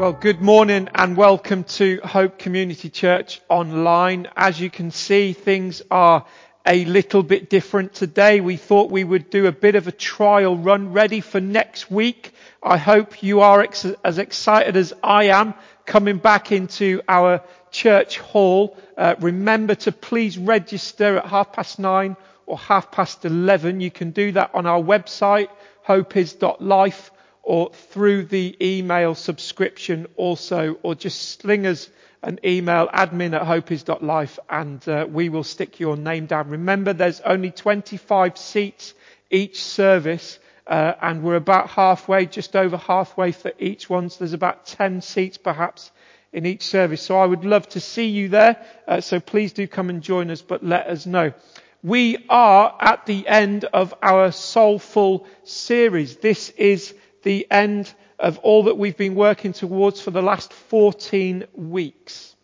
Well, 0.00 0.14
good 0.14 0.40
morning 0.40 0.88
and 0.94 1.14
welcome 1.14 1.64
to 1.76 2.00
Hope 2.02 2.38
Community 2.38 2.88
Church 2.88 3.42
online. 3.50 4.28
As 4.34 4.58
you 4.58 4.70
can 4.70 4.92
see, 4.92 5.34
things 5.34 5.82
are 5.90 6.24
a 6.66 6.86
little 6.86 7.22
bit 7.22 7.50
different 7.50 7.92
today. 7.92 8.40
We 8.40 8.56
thought 8.56 8.90
we 8.90 9.04
would 9.04 9.28
do 9.28 9.44
a 9.44 9.52
bit 9.52 9.74
of 9.74 9.88
a 9.88 9.92
trial 9.92 10.56
run 10.56 10.94
ready 10.94 11.20
for 11.20 11.38
next 11.38 11.90
week. 11.90 12.32
I 12.62 12.78
hope 12.78 13.22
you 13.22 13.40
are 13.40 13.60
ex- 13.60 13.84
as 14.02 14.16
excited 14.16 14.74
as 14.74 14.94
I 15.04 15.24
am 15.24 15.52
coming 15.84 16.16
back 16.16 16.50
into 16.50 17.02
our 17.06 17.42
church 17.70 18.16
hall. 18.20 18.78
Uh, 18.96 19.16
remember 19.20 19.74
to 19.74 19.92
please 19.92 20.38
register 20.38 21.18
at 21.18 21.26
half 21.26 21.52
past 21.52 21.78
nine 21.78 22.16
or 22.46 22.56
half 22.56 22.90
past 22.90 23.26
eleven. 23.26 23.80
You 23.82 23.90
can 23.90 24.12
do 24.12 24.32
that 24.32 24.52
on 24.54 24.64
our 24.64 24.80
website, 24.80 25.50
hopeis.life 25.86 27.10
or 27.42 27.70
through 27.72 28.24
the 28.24 28.56
email 28.60 29.14
subscription 29.14 30.06
also, 30.16 30.78
or 30.82 30.94
just 30.94 31.40
sling 31.40 31.66
us 31.66 31.88
an 32.22 32.38
email, 32.44 32.88
admin 32.88 33.34
at 33.34 33.42
hopeis.life, 33.42 34.38
and 34.48 34.86
uh, 34.88 35.06
we 35.10 35.28
will 35.28 35.44
stick 35.44 35.80
your 35.80 35.96
name 35.96 36.26
down. 36.26 36.50
Remember, 36.50 36.92
there's 36.92 37.20
only 37.22 37.50
25 37.50 38.36
seats 38.36 38.94
each 39.30 39.62
service, 39.62 40.38
uh, 40.66 40.94
and 41.00 41.22
we're 41.22 41.36
about 41.36 41.70
halfway, 41.70 42.26
just 42.26 42.54
over 42.56 42.76
halfway 42.76 43.32
for 43.32 43.52
each 43.58 43.88
one. 43.88 44.10
So 44.10 44.18
there's 44.20 44.34
about 44.34 44.66
10 44.66 45.00
seats 45.00 45.38
perhaps 45.38 45.90
in 46.32 46.46
each 46.46 46.62
service. 46.62 47.00
So 47.02 47.18
I 47.18 47.26
would 47.26 47.44
love 47.44 47.68
to 47.70 47.80
see 47.80 48.06
you 48.06 48.28
there. 48.28 48.64
Uh, 48.86 49.00
so 49.00 49.18
please 49.18 49.52
do 49.52 49.66
come 49.66 49.88
and 49.90 50.02
join 50.02 50.30
us, 50.30 50.42
but 50.42 50.62
let 50.64 50.86
us 50.86 51.06
know. 51.06 51.32
We 51.82 52.26
are 52.28 52.76
at 52.78 53.06
the 53.06 53.26
end 53.26 53.64
of 53.64 53.94
our 54.02 54.30
Soulful 54.32 55.26
series. 55.44 56.16
This 56.16 56.50
is 56.50 56.94
the 57.22 57.46
end 57.50 57.92
of 58.18 58.38
all 58.38 58.64
that 58.64 58.78
we've 58.78 58.96
been 58.96 59.14
working 59.14 59.52
towards 59.52 60.00
for 60.00 60.10
the 60.10 60.22
last 60.22 60.52
14 60.52 61.46
weeks. 61.54 62.34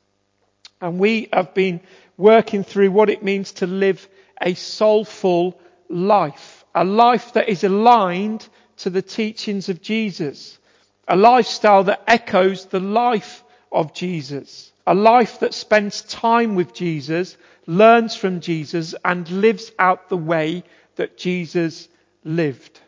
And 0.80 0.98
we 0.98 1.28
have 1.32 1.54
been 1.54 1.80
working 2.16 2.64
through 2.64 2.90
what 2.90 3.10
it 3.10 3.22
means 3.22 3.52
to 3.52 3.66
live 3.66 4.08
a 4.40 4.54
soulful 4.54 5.58
life, 5.88 6.64
a 6.74 6.84
life 6.84 7.32
that 7.34 7.48
is 7.48 7.64
aligned 7.64 8.46
to 8.78 8.90
the 8.90 9.02
teachings 9.02 9.68
of 9.68 9.80
Jesus, 9.80 10.58
a 11.08 11.16
lifestyle 11.16 11.84
that 11.84 12.02
echoes 12.06 12.66
the 12.66 12.80
life 12.80 13.42
of 13.72 13.94
Jesus, 13.94 14.72
a 14.86 14.94
life 14.94 15.40
that 15.40 15.54
spends 15.54 16.02
time 16.02 16.54
with 16.54 16.74
Jesus, 16.74 17.36
learns 17.66 18.14
from 18.14 18.40
Jesus, 18.40 18.94
and 19.04 19.28
lives 19.30 19.72
out 19.78 20.08
the 20.08 20.16
way 20.16 20.62
that 20.96 21.16
Jesus 21.16 21.88
lived. 22.24 22.80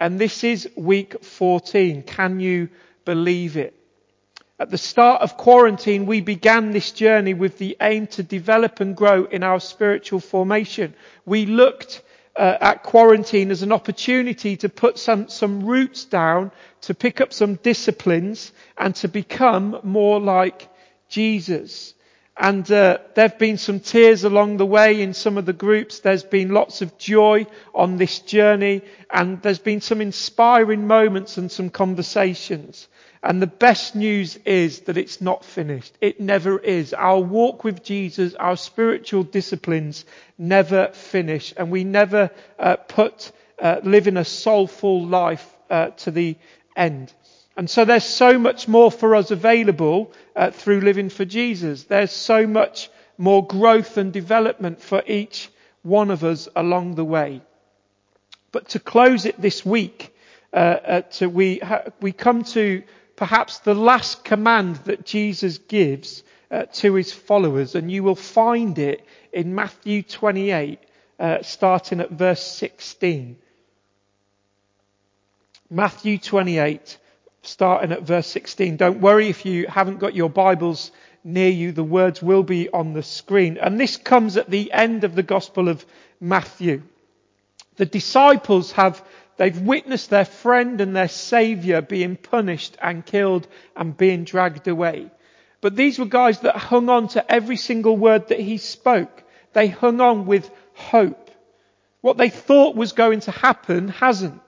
And 0.00 0.20
this 0.20 0.44
is 0.44 0.68
week 0.76 1.22
14. 1.24 2.02
Can 2.02 2.40
you 2.40 2.68
believe 3.04 3.56
it? 3.56 3.74
At 4.58 4.70
the 4.70 4.78
start 4.78 5.22
of 5.22 5.36
quarantine, 5.36 6.06
we 6.06 6.20
began 6.20 6.70
this 6.70 6.92
journey 6.92 7.34
with 7.34 7.58
the 7.58 7.76
aim 7.80 8.06
to 8.08 8.22
develop 8.22 8.80
and 8.80 8.96
grow 8.96 9.24
in 9.24 9.42
our 9.42 9.58
spiritual 9.58 10.20
formation. 10.20 10.94
We 11.26 11.46
looked 11.46 12.02
uh, 12.36 12.58
at 12.60 12.82
quarantine 12.82 13.50
as 13.50 13.62
an 13.62 13.72
opportunity 13.72 14.56
to 14.58 14.68
put 14.68 14.98
some, 14.98 15.28
some 15.28 15.64
roots 15.64 16.04
down, 16.04 16.52
to 16.82 16.94
pick 16.94 17.20
up 17.20 17.32
some 17.32 17.56
disciplines, 17.56 18.52
and 18.78 18.94
to 18.96 19.08
become 19.08 19.80
more 19.82 20.20
like 20.20 20.68
Jesus. 21.08 21.94
And 22.36 22.68
uh, 22.70 22.98
there 23.14 23.28
have 23.28 23.38
been 23.38 23.58
some 23.58 23.78
tears 23.78 24.24
along 24.24 24.56
the 24.56 24.66
way 24.66 25.00
in 25.00 25.14
some 25.14 25.38
of 25.38 25.46
the 25.46 25.52
groups. 25.52 26.00
There's 26.00 26.24
been 26.24 26.50
lots 26.50 26.82
of 26.82 26.98
joy 26.98 27.46
on 27.72 27.96
this 27.96 28.18
journey, 28.18 28.82
and 29.08 29.40
there's 29.40 29.60
been 29.60 29.80
some 29.80 30.00
inspiring 30.00 30.86
moments 30.88 31.38
and 31.38 31.50
some 31.50 31.70
conversations. 31.70 32.88
And 33.22 33.40
the 33.40 33.46
best 33.46 33.94
news 33.94 34.36
is 34.44 34.80
that 34.80 34.98
it's 34.98 35.20
not 35.20 35.44
finished. 35.44 35.96
It 36.00 36.20
never 36.20 36.58
is. 36.58 36.92
Our 36.92 37.20
walk 37.20 37.62
with 37.62 37.82
Jesus, 37.84 38.34
our 38.34 38.56
spiritual 38.56 39.22
disciplines 39.22 40.04
never 40.36 40.88
finish, 40.88 41.54
and 41.56 41.70
we 41.70 41.84
never 41.84 42.30
uh, 42.58 42.76
put 42.76 43.30
uh, 43.58 43.80
living 43.84 44.16
a 44.16 44.24
soulful 44.24 45.06
life 45.06 45.48
uh, 45.70 45.90
to 45.90 46.10
the 46.10 46.36
end. 46.76 47.12
And 47.56 47.70
so 47.70 47.84
there's 47.84 48.04
so 48.04 48.38
much 48.38 48.66
more 48.66 48.90
for 48.90 49.14
us 49.14 49.30
available 49.30 50.12
uh, 50.34 50.50
through 50.50 50.80
living 50.80 51.08
for 51.08 51.24
Jesus. 51.24 51.84
There's 51.84 52.10
so 52.10 52.46
much 52.46 52.90
more 53.16 53.46
growth 53.46 53.96
and 53.96 54.12
development 54.12 54.82
for 54.82 55.02
each 55.06 55.50
one 55.82 56.10
of 56.10 56.24
us 56.24 56.48
along 56.56 56.96
the 56.96 57.04
way. 57.04 57.42
But 58.50 58.70
to 58.70 58.80
close 58.80 59.24
it 59.24 59.40
this 59.40 59.64
week, 59.64 60.14
uh, 60.52 60.56
uh, 60.56 61.00
to, 61.02 61.28
we, 61.28 61.58
ha- 61.58 61.84
we 62.00 62.12
come 62.12 62.44
to 62.44 62.82
perhaps 63.16 63.58
the 63.58 63.74
last 63.74 64.24
command 64.24 64.76
that 64.84 65.04
Jesus 65.04 65.58
gives 65.58 66.22
uh, 66.50 66.64
to 66.64 66.94
his 66.94 67.12
followers, 67.12 67.74
and 67.74 67.90
you 67.90 68.02
will 68.02 68.14
find 68.14 68.78
it 68.78 69.06
in 69.32 69.54
Matthew 69.54 70.02
28, 70.02 70.78
uh, 71.18 71.42
starting 71.42 72.00
at 72.00 72.10
verse 72.10 72.44
16. 72.44 73.36
Matthew 75.70 76.18
28, 76.18 76.98
starting 77.46 77.92
at 77.92 78.02
verse 78.02 78.26
16. 78.26 78.76
Don't 78.76 79.00
worry 79.00 79.28
if 79.28 79.44
you 79.46 79.66
haven't 79.66 79.98
got 79.98 80.14
your 80.14 80.30
Bibles 80.30 80.90
near 81.24 81.48
you, 81.48 81.72
the 81.72 81.84
words 81.84 82.22
will 82.22 82.42
be 82.42 82.68
on 82.70 82.92
the 82.92 83.02
screen. 83.02 83.58
And 83.58 83.80
this 83.80 83.96
comes 83.96 84.36
at 84.36 84.50
the 84.50 84.72
end 84.72 85.04
of 85.04 85.14
the 85.14 85.22
Gospel 85.22 85.68
of 85.68 85.84
Matthew. 86.20 86.82
The 87.76 87.86
disciples 87.86 88.72
have, 88.72 89.02
they've 89.36 89.58
witnessed 89.58 90.10
their 90.10 90.26
friend 90.26 90.80
and 90.80 90.94
their 90.94 91.08
Saviour 91.08 91.80
being 91.80 92.16
punished 92.16 92.76
and 92.80 93.04
killed 93.04 93.48
and 93.74 93.96
being 93.96 94.24
dragged 94.24 94.68
away. 94.68 95.10
But 95.60 95.76
these 95.76 95.98
were 95.98 96.04
guys 96.04 96.40
that 96.40 96.56
hung 96.56 96.90
on 96.90 97.08
to 97.08 97.32
every 97.32 97.56
single 97.56 97.96
word 97.96 98.28
that 98.28 98.38
he 98.38 98.58
spoke. 98.58 99.24
They 99.54 99.68
hung 99.68 100.00
on 100.00 100.26
with 100.26 100.50
hope. 100.74 101.30
What 102.02 102.18
they 102.18 102.28
thought 102.28 102.76
was 102.76 102.92
going 102.92 103.20
to 103.20 103.30
happen 103.30 103.88
hasn't. 103.88 104.42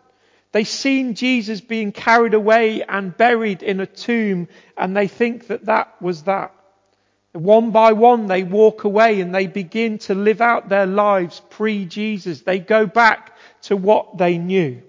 They 0.56 0.64
seen 0.64 1.12
Jesus 1.12 1.60
being 1.60 1.92
carried 1.92 2.32
away 2.32 2.82
and 2.82 3.14
buried 3.14 3.62
in 3.62 3.78
a 3.78 3.84
tomb 3.84 4.48
and 4.74 4.96
they 4.96 5.06
think 5.06 5.48
that 5.48 5.66
that 5.66 6.00
was 6.00 6.22
that. 6.22 6.54
One 7.32 7.72
by 7.72 7.92
one 7.92 8.26
they 8.26 8.42
walk 8.42 8.84
away 8.84 9.20
and 9.20 9.34
they 9.34 9.48
begin 9.48 9.98
to 10.08 10.14
live 10.14 10.40
out 10.40 10.70
their 10.70 10.86
lives 10.86 11.42
pre-Jesus. 11.50 12.40
They 12.40 12.58
go 12.58 12.86
back 12.86 13.36
to 13.64 13.76
what 13.76 14.16
they 14.16 14.38
knew. 14.38 14.80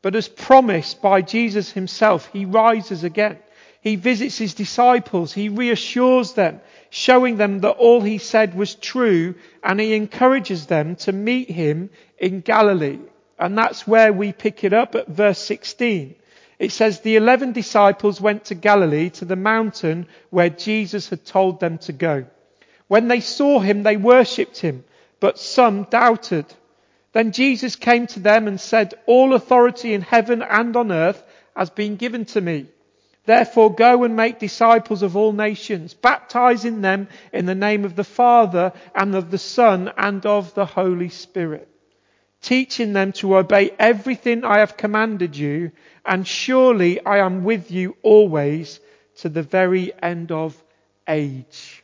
But 0.00 0.16
as 0.16 0.26
promised 0.26 1.02
by 1.02 1.20
Jesus 1.20 1.70
himself, 1.70 2.30
he 2.32 2.46
rises 2.46 3.04
again. 3.04 3.36
He 3.82 3.96
visits 3.96 4.38
his 4.38 4.54
disciples. 4.54 5.34
He 5.34 5.50
reassures 5.50 6.32
them, 6.32 6.62
showing 6.88 7.36
them 7.36 7.60
that 7.60 7.76
all 7.76 8.00
he 8.00 8.16
said 8.16 8.54
was 8.54 8.74
true 8.74 9.34
and 9.62 9.78
he 9.78 9.92
encourages 9.92 10.64
them 10.64 10.96
to 11.04 11.12
meet 11.12 11.50
him 11.50 11.90
in 12.16 12.40
Galilee. 12.40 13.00
And 13.38 13.56
that's 13.56 13.86
where 13.86 14.12
we 14.12 14.32
pick 14.32 14.64
it 14.64 14.72
up 14.72 14.94
at 14.94 15.06
verse 15.06 15.38
16. 15.38 16.16
It 16.58 16.72
says, 16.72 17.00
the 17.00 17.14
eleven 17.14 17.52
disciples 17.52 18.20
went 18.20 18.46
to 18.46 18.56
Galilee 18.56 19.10
to 19.10 19.24
the 19.24 19.36
mountain 19.36 20.08
where 20.30 20.50
Jesus 20.50 21.08
had 21.08 21.24
told 21.24 21.60
them 21.60 21.78
to 21.78 21.92
go. 21.92 22.26
When 22.88 23.06
they 23.06 23.20
saw 23.20 23.60
him, 23.60 23.84
they 23.84 23.96
worshipped 23.96 24.58
him, 24.58 24.84
but 25.20 25.38
some 25.38 25.84
doubted. 25.84 26.46
Then 27.12 27.30
Jesus 27.30 27.76
came 27.76 28.08
to 28.08 28.20
them 28.20 28.48
and 28.48 28.60
said, 28.60 28.94
all 29.06 29.34
authority 29.34 29.94
in 29.94 30.02
heaven 30.02 30.42
and 30.42 30.74
on 30.74 30.90
earth 30.90 31.22
has 31.54 31.70
been 31.70 31.94
given 31.94 32.24
to 32.26 32.40
me. 32.40 32.66
Therefore 33.24 33.72
go 33.72 34.02
and 34.02 34.16
make 34.16 34.40
disciples 34.40 35.02
of 35.02 35.16
all 35.16 35.32
nations, 35.32 35.94
baptizing 35.94 36.80
them 36.80 37.06
in 37.32 37.46
the 37.46 37.54
name 37.54 37.84
of 37.84 37.94
the 37.94 38.04
Father 38.04 38.72
and 38.96 39.14
of 39.14 39.30
the 39.30 39.38
Son 39.38 39.92
and 39.96 40.26
of 40.26 40.54
the 40.54 40.66
Holy 40.66 41.10
Spirit 41.10 41.68
teaching 42.40 42.92
them 42.92 43.12
to 43.12 43.36
obey 43.36 43.70
everything 43.78 44.44
I 44.44 44.58
have 44.58 44.76
commanded 44.76 45.36
you, 45.36 45.72
and 46.04 46.26
surely 46.26 47.04
I 47.04 47.18
am 47.18 47.44
with 47.44 47.70
you 47.70 47.96
always 48.02 48.80
to 49.16 49.28
the 49.28 49.42
very 49.42 49.92
end 50.02 50.32
of 50.32 50.60
age. 51.06 51.82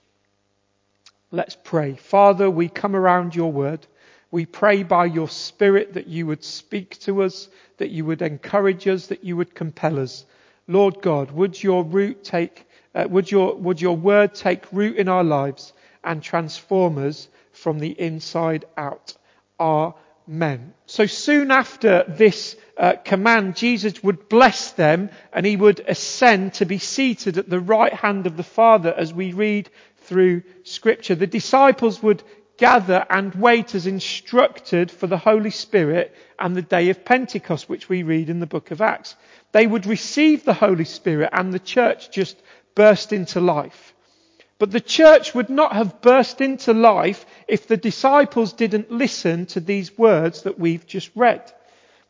Let's 1.30 1.56
pray. 1.56 1.96
Father, 1.96 2.48
we 2.48 2.68
come 2.68 2.94
around 2.94 3.34
your 3.34 3.50
word. 3.50 3.86
We 4.30 4.46
pray 4.46 4.82
by 4.82 5.06
your 5.06 5.28
spirit 5.28 5.94
that 5.94 6.06
you 6.06 6.26
would 6.26 6.44
speak 6.44 6.98
to 7.00 7.22
us, 7.22 7.48
that 7.78 7.90
you 7.90 8.04
would 8.04 8.22
encourage 8.22 8.86
us, 8.86 9.08
that 9.08 9.24
you 9.24 9.36
would 9.36 9.54
compel 9.54 9.98
us. 9.98 10.24
Lord 10.68 11.02
God, 11.02 11.30
would 11.32 11.60
your 11.62 11.84
root 11.84 12.24
take, 12.24 12.66
uh, 12.94 13.06
would 13.10 13.30
your, 13.30 13.54
would 13.56 13.80
your 13.80 13.96
word 13.96 14.34
take 14.34 14.72
root 14.72 14.96
in 14.96 15.08
our 15.08 15.24
lives 15.24 15.72
and 16.04 16.22
transform 16.22 16.98
us 16.98 17.28
from 17.52 17.78
the 17.78 17.98
inside 18.00 18.64
out. 18.76 19.16
Our 19.58 19.94
men. 20.26 20.74
So 20.86 21.06
soon 21.06 21.50
after 21.50 22.04
this 22.08 22.56
uh, 22.76 22.94
command, 23.04 23.56
Jesus 23.56 24.02
would 24.02 24.28
bless 24.28 24.72
them 24.72 25.10
and 25.32 25.44
he 25.44 25.56
would 25.56 25.80
ascend 25.80 26.54
to 26.54 26.64
be 26.64 26.78
seated 26.78 27.38
at 27.38 27.48
the 27.48 27.60
right 27.60 27.92
hand 27.92 28.26
of 28.26 28.36
the 28.36 28.42
Father 28.42 28.92
as 28.92 29.12
we 29.12 29.32
read 29.32 29.68
through 29.98 30.42
scripture. 30.64 31.14
The 31.14 31.26
disciples 31.26 32.02
would 32.02 32.22
gather 32.56 33.04
and 33.10 33.34
wait 33.34 33.74
as 33.74 33.86
instructed 33.86 34.90
for 34.90 35.06
the 35.06 35.18
Holy 35.18 35.50
Spirit 35.50 36.14
and 36.38 36.54
the 36.54 36.62
day 36.62 36.90
of 36.90 37.04
Pentecost, 37.04 37.68
which 37.68 37.88
we 37.88 38.02
read 38.02 38.30
in 38.30 38.40
the 38.40 38.46
book 38.46 38.70
of 38.70 38.80
Acts. 38.80 39.16
They 39.52 39.66
would 39.66 39.86
receive 39.86 40.44
the 40.44 40.54
Holy 40.54 40.84
Spirit 40.84 41.30
and 41.32 41.52
the 41.52 41.58
church 41.58 42.10
just 42.10 42.40
burst 42.74 43.12
into 43.12 43.40
life. 43.40 43.94
But 44.58 44.70
the 44.70 44.80
church 44.80 45.34
would 45.34 45.50
not 45.50 45.72
have 45.72 46.00
burst 46.00 46.40
into 46.40 46.72
life 46.72 47.26
if 47.48 47.68
the 47.68 47.76
disciples 47.76 48.52
didn't 48.52 48.90
listen 48.90 49.46
to 49.46 49.60
these 49.60 49.96
words 49.96 50.42
that 50.42 50.58
we've 50.58 50.86
just 50.86 51.10
read. 51.14 51.52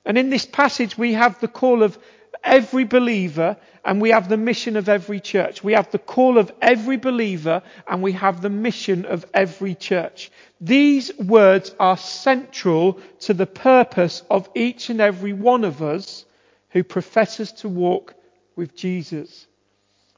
And 0.05 0.19
in 0.19 0.31
this 0.31 0.47
passage 0.47 0.97
we 0.99 1.15
have 1.15 1.41
the 1.41 1.49
call 1.49 1.83
of 1.83 1.99
every 2.43 2.85
believer 2.85 3.57
and 3.85 4.01
we 4.01 4.11
have 4.11 4.29
the 4.29 4.37
mission 4.37 4.77
of 4.77 4.89
every 4.89 5.21
church. 5.21 5.63
We 5.63 5.73
have 5.75 5.91
the 5.91 5.99
call 5.99 6.39
of 6.39 6.53
every 6.61 6.97
believer 6.97 7.63
and 7.87 8.03
we 8.03 8.13
have 8.13 8.41
the 8.41 8.51
mission 8.51 9.05
of 9.05 9.27
every 9.35 9.75
church. 9.75 10.31
These 10.61 11.17
words 11.19 11.75
are 11.79 11.97
central 11.97 13.01
to 13.21 13.35
the 13.35 13.47
purpose 13.47 14.23
of 14.31 14.49
each 14.55 14.91
and 14.91 15.01
every 15.01 15.33
one 15.33 15.65
of 15.65 15.83
us 15.83 16.25
who 16.71 16.83
professes 16.83 17.53
to 17.53 17.69
walk 17.69 18.15
with 18.57 18.75
Jesus. 18.77 19.47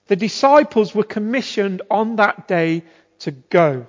The 0.06 0.16
disciples 0.16 0.94
were 0.94 1.04
commissioned 1.04 1.82
on 1.90 2.16
that 2.16 2.46
day 2.46 2.84
to 3.20 3.32
go. 3.32 3.86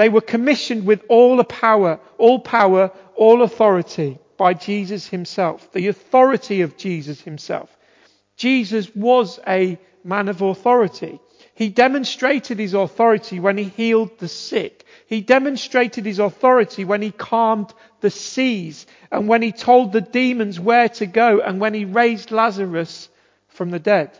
They 0.00 0.08
were 0.08 0.22
commissioned 0.22 0.86
with 0.86 1.04
all 1.10 1.36
the 1.36 1.44
power, 1.44 2.00
all 2.16 2.38
power, 2.38 2.90
all 3.16 3.42
authority 3.42 4.18
by 4.38 4.54
Jesus 4.54 5.06
himself, 5.06 5.70
the 5.72 5.88
authority 5.88 6.62
of 6.62 6.78
Jesus 6.78 7.20
himself. 7.20 7.68
Jesus 8.34 8.90
was 8.96 9.38
a 9.46 9.78
man 10.02 10.28
of 10.28 10.40
authority. 10.40 11.20
He 11.52 11.68
demonstrated 11.68 12.58
his 12.58 12.72
authority 12.72 13.40
when 13.40 13.58
he 13.58 13.64
healed 13.64 14.18
the 14.18 14.28
sick. 14.28 14.86
He 15.06 15.20
demonstrated 15.20 16.06
his 16.06 16.18
authority 16.18 16.86
when 16.86 17.02
he 17.02 17.10
calmed 17.10 17.74
the 18.00 18.10
seas 18.10 18.86
and 19.12 19.28
when 19.28 19.42
he 19.42 19.52
told 19.52 19.92
the 19.92 20.00
demons 20.00 20.58
where 20.58 20.88
to 20.88 21.04
go 21.04 21.42
and 21.42 21.60
when 21.60 21.74
he 21.74 21.84
raised 21.84 22.30
Lazarus 22.30 23.10
from 23.48 23.70
the 23.70 23.78
dead. 23.78 24.18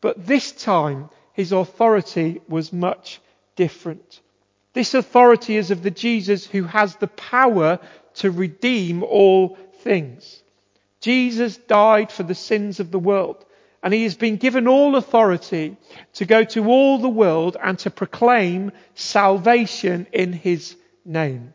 But 0.00 0.26
this 0.26 0.50
time, 0.50 1.08
his 1.34 1.52
authority 1.52 2.40
was 2.48 2.72
much 2.72 3.20
different. 3.54 4.20
This 4.72 4.94
authority 4.94 5.56
is 5.56 5.70
of 5.70 5.82
the 5.82 5.90
Jesus 5.90 6.46
who 6.46 6.64
has 6.64 6.96
the 6.96 7.08
power 7.08 7.80
to 8.14 8.30
redeem 8.30 9.02
all 9.02 9.56
things. 9.80 10.42
Jesus 11.00 11.56
died 11.56 12.12
for 12.12 12.22
the 12.22 12.34
sins 12.34 12.78
of 12.78 12.90
the 12.90 12.98
world, 12.98 13.44
and 13.82 13.92
he 13.92 14.04
has 14.04 14.14
been 14.14 14.36
given 14.36 14.68
all 14.68 14.96
authority 14.96 15.76
to 16.14 16.24
go 16.24 16.44
to 16.44 16.66
all 16.66 16.98
the 16.98 17.08
world 17.08 17.56
and 17.60 17.78
to 17.80 17.90
proclaim 17.90 18.70
salvation 18.94 20.06
in 20.12 20.32
his 20.32 20.76
name. 21.04 21.54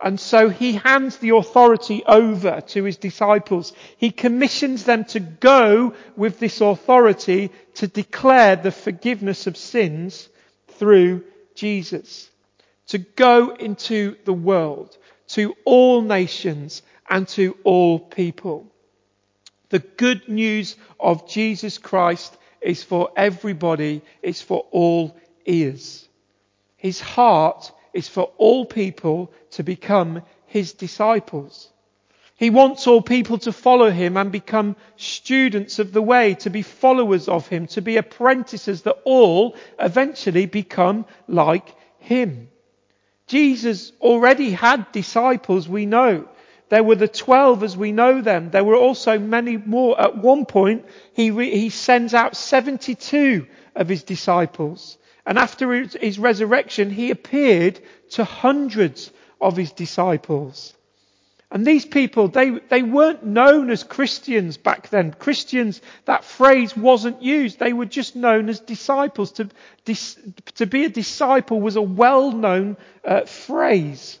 And 0.00 0.18
so 0.18 0.48
he 0.48 0.74
hands 0.74 1.16
the 1.18 1.30
authority 1.30 2.04
over 2.06 2.60
to 2.60 2.84
his 2.84 2.96
disciples. 2.96 3.72
He 3.96 4.10
commissions 4.10 4.84
them 4.84 5.04
to 5.06 5.20
go 5.20 5.94
with 6.16 6.38
this 6.38 6.60
authority 6.60 7.50
to 7.74 7.88
declare 7.88 8.56
the 8.56 8.70
forgiveness 8.70 9.46
of 9.46 9.56
sins 9.56 10.28
through 10.68 11.24
Jesus. 11.54 12.30
To 12.88 12.98
go 12.98 13.50
into 13.50 14.16
the 14.24 14.32
world, 14.32 14.96
to 15.28 15.54
all 15.64 16.02
nations 16.02 16.82
and 17.08 17.28
to 17.28 17.56
all 17.64 17.98
people. 17.98 18.66
The 19.68 19.80
good 19.80 20.28
news 20.28 20.76
of 20.98 21.28
Jesus 21.28 21.78
Christ 21.78 22.36
is 22.60 22.82
for 22.82 23.10
everybody. 23.16 24.02
It's 24.22 24.40
for 24.42 24.66
all 24.70 25.16
ears. 25.44 26.08
His 26.76 27.00
heart 27.00 27.70
is 27.92 28.08
for 28.08 28.30
all 28.38 28.64
people 28.64 29.32
to 29.50 29.62
become 29.62 30.22
his 30.46 30.72
disciples. 30.72 31.70
He 32.36 32.50
wants 32.50 32.86
all 32.86 33.02
people 33.02 33.38
to 33.38 33.52
follow 33.52 33.90
him 33.90 34.16
and 34.16 34.30
become 34.30 34.76
students 34.96 35.78
of 35.80 35.92
the 35.92 36.02
way, 36.02 36.34
to 36.36 36.50
be 36.50 36.62
followers 36.62 37.28
of 37.28 37.48
him, 37.48 37.66
to 37.68 37.82
be 37.82 37.96
apprentices 37.96 38.82
that 38.82 38.96
all 39.04 39.56
eventually 39.78 40.46
become 40.46 41.04
like 41.26 41.74
him. 41.98 42.48
Jesus 43.28 43.92
already 44.00 44.50
had 44.50 44.90
disciples, 44.90 45.68
we 45.68 45.86
know. 45.86 46.28
There 46.70 46.82
were 46.82 46.96
the 46.96 47.08
twelve 47.08 47.62
as 47.62 47.76
we 47.76 47.92
know 47.92 48.20
them. 48.20 48.50
There 48.50 48.64
were 48.64 48.76
also 48.76 49.18
many 49.18 49.56
more. 49.56 49.98
At 50.00 50.18
one 50.18 50.44
point, 50.44 50.84
he, 51.12 51.30
re- 51.30 51.56
he 51.56 51.70
sends 51.70 52.12
out 52.12 52.36
72 52.36 53.46
of 53.74 53.88
his 53.88 54.02
disciples. 54.02 54.98
And 55.24 55.38
after 55.38 55.72
his 55.72 56.18
resurrection, 56.18 56.90
he 56.90 57.10
appeared 57.10 57.80
to 58.10 58.24
hundreds 58.24 59.10
of 59.40 59.56
his 59.56 59.72
disciples. 59.72 60.74
And 61.50 61.66
these 61.66 61.86
people, 61.86 62.28
they, 62.28 62.50
they 62.50 62.82
weren't 62.82 63.24
known 63.24 63.70
as 63.70 63.82
Christians 63.82 64.58
back 64.58 64.90
then. 64.90 65.12
Christians, 65.14 65.80
that 66.04 66.24
phrase 66.24 66.76
wasn't 66.76 67.22
used. 67.22 67.58
They 67.58 67.72
were 67.72 67.86
just 67.86 68.14
known 68.14 68.50
as 68.50 68.60
disciples. 68.60 69.32
To, 69.32 69.48
to 70.56 70.66
be 70.66 70.84
a 70.84 70.90
disciple 70.90 71.58
was 71.58 71.76
a 71.76 71.82
well-known 71.82 72.76
uh, 73.02 73.22
phrase. 73.22 74.18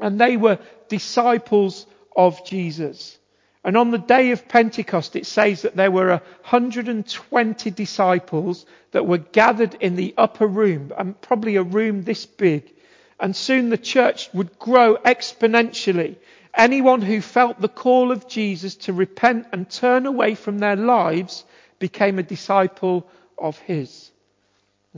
And 0.00 0.20
they 0.20 0.36
were 0.36 0.58
disciples 0.88 1.86
of 2.16 2.44
Jesus. 2.44 3.18
And 3.62 3.76
on 3.76 3.92
the 3.92 3.98
day 3.98 4.32
of 4.32 4.48
Pentecost, 4.48 5.14
it 5.14 5.26
says 5.26 5.62
that 5.62 5.76
there 5.76 5.90
were 5.90 6.08
120 6.08 7.70
disciples 7.70 8.66
that 8.90 9.06
were 9.06 9.18
gathered 9.18 9.74
in 9.80 9.96
the 9.96 10.14
upper 10.16 10.46
room, 10.46 10.92
and 10.96 11.20
probably 11.20 11.56
a 11.56 11.64
room 11.64 12.02
this 12.02 12.26
big. 12.26 12.72
And 13.18 13.34
soon 13.34 13.70
the 13.70 13.78
church 13.78 14.28
would 14.34 14.58
grow 14.58 14.96
exponentially. 14.96 16.16
Anyone 16.54 17.02
who 17.02 17.20
felt 17.20 17.60
the 17.60 17.68
call 17.68 18.12
of 18.12 18.28
Jesus 18.28 18.76
to 18.76 18.92
repent 18.92 19.46
and 19.52 19.68
turn 19.68 20.06
away 20.06 20.34
from 20.34 20.58
their 20.58 20.76
lives 20.76 21.44
became 21.78 22.18
a 22.18 22.22
disciple 22.22 23.06
of 23.38 23.58
his. 23.58 24.10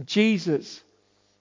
Jesus 0.05 0.81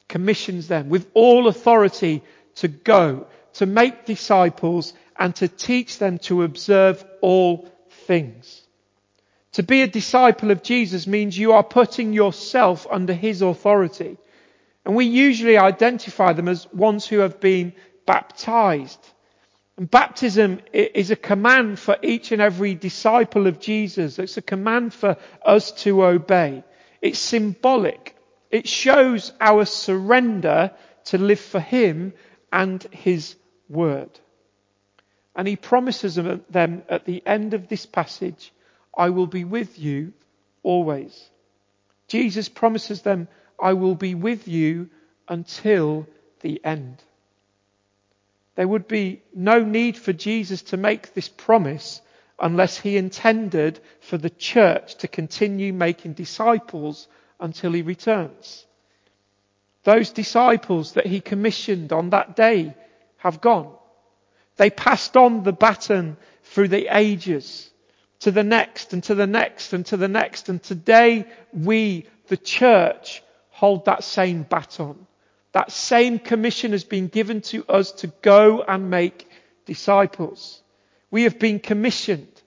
commissions 0.08 0.68
them 0.68 0.90
with 0.90 1.10
all 1.14 1.48
authority 1.48 2.24
to 2.56 2.68
go, 2.68 3.28
to 3.54 3.66
make 3.66 4.06
disciples 4.06 4.94
and 5.18 5.36
to 5.36 5.48
teach 5.48 6.00
them 6.00 6.18
to 6.20 6.44
observe 6.44 7.04
all 7.22 7.70
things. 7.90 8.62
To 9.54 9.64
be 9.64 9.82
a 9.82 9.88
disciple 9.88 10.52
of 10.52 10.64
Jesus 10.64 11.08
means 11.08 11.38
you 11.38 11.54
are 11.54 11.64
putting 11.64 12.14
yourself 12.14 12.86
under 12.90 13.14
his 13.14 13.42
authority. 13.42 14.18
And 14.88 14.96
we 14.96 15.04
usually 15.04 15.58
identify 15.58 16.32
them 16.32 16.48
as 16.48 16.66
ones 16.72 17.06
who 17.06 17.20
have 17.20 17.42
been 17.42 17.74
baptized. 18.06 19.06
And 19.76 19.92
baptism 19.92 20.62
is 20.72 21.12
a 21.12 21.18
command 21.18 21.78
for 21.78 21.98
each 22.02 22.32
and 22.32 22.42
every 22.42 22.74
disciple 22.74 23.48
of 23.48 23.60
Jesus. 23.60 24.18
It's 24.18 24.38
a 24.38 24.42
command 24.42 24.94
for 24.94 25.18
us 25.46 25.74
to 25.84 26.06
obey. 26.06 26.64
It's 27.02 27.20
symbolic. 27.20 28.16
It 28.50 28.66
shows 28.66 29.34
our 29.42 29.66
surrender 29.66 30.72
to 31.08 31.18
live 31.18 31.42
for 31.42 31.60
him 31.60 32.14
and 32.54 32.82
his 32.92 33.36
word. 33.68 34.18
And 35.36 35.50
he 35.50 35.58
promises 35.58 36.16
them 36.16 36.84
at 36.88 37.04
the 37.04 37.22
end 37.26 37.54
of 37.54 37.68
this 37.68 37.86
passage, 37.86 38.54
I 38.98 39.10
will 39.10 39.28
be 39.28 39.44
with 39.44 39.78
you 39.78 40.14
always. 40.64 41.30
Jesus 42.08 42.48
promises 42.48 43.02
them, 43.02 43.28
I 43.60 43.74
will 43.74 43.96
be 43.96 44.16
with 44.16 44.48
you 44.48 44.90
until 45.28 46.08
the 46.42 46.64
end. 46.64 47.04
There 48.56 48.68
would 48.68 48.88
be 48.88 49.22
no 49.36 49.60
need 49.60 49.98
for 49.98 50.14
Jesus 50.14 50.62
to 50.64 50.78
make 50.78 51.14
this 51.14 51.30
promise 51.30 52.02
unless 52.40 52.78
he 52.78 52.98
intended 52.98 53.80
for 54.02 54.18
the 54.18 54.30
church 54.30 54.96
to 54.96 55.08
continue 55.08 55.74
making 55.74 56.14
disciples 56.14 57.08
until 57.40 57.72
he 57.72 57.82
returns. 57.82 58.66
Those 59.84 60.12
disciples 60.12 60.94
that 60.94 61.06
he 61.06 61.22
commissioned 61.22 61.94
on 61.94 62.10
that 62.12 62.36
day 62.36 62.76
have 63.18 63.42
gone. 63.42 63.74
They 64.58 64.70
passed 64.70 65.16
on 65.16 65.44
the 65.44 65.54
baton 65.54 66.18
through 66.44 66.70
the 66.70 66.96
ages 66.96 67.70
to 68.20 68.32
the 68.32 68.44
next 68.44 68.94
and 68.94 69.04
to 69.04 69.16
the 69.16 69.28
next 69.28 69.74
and 69.74 69.86
to 69.88 69.98
the 69.98 70.08
next. 70.08 70.50
And 70.50 70.62
today 70.62 71.26
we, 71.54 72.08
the 72.28 72.38
church, 72.38 73.24
hold 73.58 73.86
that 73.86 74.04
same 74.04 74.44
baton. 74.44 75.08
That 75.52 75.72
same 75.72 76.20
commission 76.20 76.74
has 76.74 76.84
been 76.84 77.08
given 77.08 77.42
to 77.54 77.66
us 77.66 77.92
to 78.04 78.08
go 78.22 78.62
and 78.62 78.92
make 78.92 79.28
disciples. 79.66 80.62
We 81.10 81.24
have 81.24 81.40
been 81.40 81.60
commissioned 81.60 82.40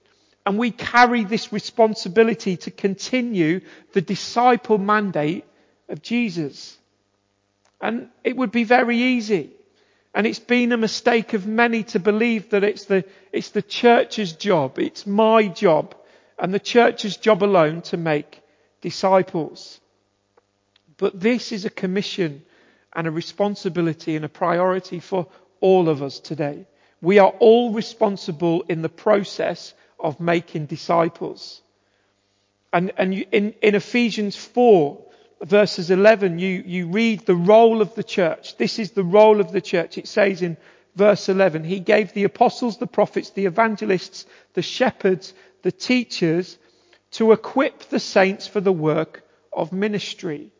and 0.45 0.57
we 0.57 0.71
carry 0.71 1.25
this 1.25 1.51
responsibility 1.51 2.55
to 2.55 2.71
continue 2.71 3.59
the 3.91 3.99
disciple 3.99 4.77
mandate 4.77 5.43
of 5.89 6.01
Jesus. 6.01 6.77
And 7.81 8.07
it 8.23 8.37
would 8.37 8.53
be 8.53 8.63
very 8.63 8.97
easy 8.97 9.51
and 10.15 10.25
it's 10.25 10.39
been 10.39 10.71
a 10.71 10.77
mistake 10.77 11.33
of 11.33 11.45
many 11.45 11.83
to 11.83 11.99
believe 11.99 12.51
that 12.51 12.63
it's 12.63 12.85
the, 12.85 13.03
it's 13.33 13.49
the 13.49 13.61
church's 13.61 14.31
job, 14.31 14.79
it's 14.79 15.05
my 15.05 15.49
job, 15.49 15.93
and 16.39 16.53
the 16.53 16.59
church's 16.73 17.17
job 17.17 17.43
alone 17.43 17.81
to 17.81 17.97
make 17.97 18.41
disciples. 18.79 19.81
But 21.01 21.19
this 21.19 21.51
is 21.51 21.65
a 21.65 21.71
commission 21.71 22.43
and 22.93 23.07
a 23.07 23.11
responsibility 23.11 24.15
and 24.15 24.23
a 24.23 24.29
priority 24.29 24.99
for 24.99 25.25
all 25.59 25.89
of 25.89 26.03
us 26.03 26.19
today. 26.19 26.67
We 27.01 27.17
are 27.17 27.33
all 27.39 27.73
responsible 27.73 28.63
in 28.69 28.83
the 28.83 28.89
process 28.89 29.73
of 29.99 30.19
making 30.19 30.67
disciples. 30.67 31.63
And, 32.71 32.91
and 32.97 33.15
you, 33.15 33.25
in, 33.31 33.55
in 33.63 33.73
Ephesians 33.73 34.35
4, 34.35 35.03
verses 35.41 35.89
11, 35.89 36.37
you, 36.37 36.63
you 36.67 36.87
read 36.89 37.25
the 37.25 37.35
role 37.35 37.81
of 37.81 37.95
the 37.95 38.03
church. 38.03 38.57
This 38.57 38.77
is 38.77 38.91
the 38.91 39.03
role 39.03 39.41
of 39.41 39.51
the 39.51 39.61
church. 39.61 39.97
It 39.97 40.07
says 40.07 40.43
in 40.43 40.55
verse 40.95 41.29
11, 41.29 41.63
He 41.63 41.79
gave 41.79 42.13
the 42.13 42.25
apostles, 42.25 42.77
the 42.77 42.85
prophets, 42.85 43.31
the 43.31 43.47
evangelists, 43.47 44.27
the 44.53 44.61
shepherds, 44.61 45.33
the 45.63 45.71
teachers 45.71 46.59
to 47.13 47.31
equip 47.31 47.89
the 47.89 47.99
saints 47.99 48.45
for 48.45 48.61
the 48.61 48.71
work 48.71 49.23
of 49.51 49.73
ministry, 49.73 50.51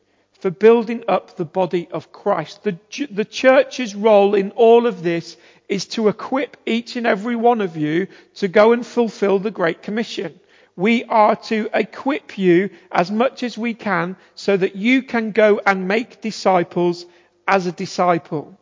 for 0.41 0.50
building 0.50 1.03
up 1.07 1.38
the 1.38 1.45
body 1.45 1.88
of 1.91 2.12
Christ. 2.12 2.63
The, 2.63 2.77
the 3.12 3.25
church's 3.25 3.93
role 3.93 4.33
in 4.33 4.50
all 4.51 4.88
of 4.88 5.03
this 5.03 5.38
is 5.69 5.86
to 5.86 6.07
equip 6.07 6.57
each 6.65 6.95
and 6.95 7.05
every 7.05 7.36
one 7.36 7.62
of 7.62 7.77
you 7.77 8.07
to 8.36 8.48
go 8.48 8.74
and 8.74 8.83
fulfill 8.83 9.38
the 9.38 9.51
Great 9.51 9.83
Commission. 9.83 10.39
We 10.75 11.03
are 11.03 11.36
to 11.36 11.69
equip 11.75 12.39
you 12.39 12.71
as 12.91 13.12
much 13.12 13.43
as 13.43 13.55
we 13.55 13.75
can 13.75 14.15
so 14.33 14.57
that 14.57 14.75
you 14.75 15.03
can 15.03 15.29
go 15.31 15.62
and 15.63 15.88
make 15.88 16.21
disciples 16.21 17.05
as 17.48 17.67
a 17.67 17.71
disciple. 17.71 18.57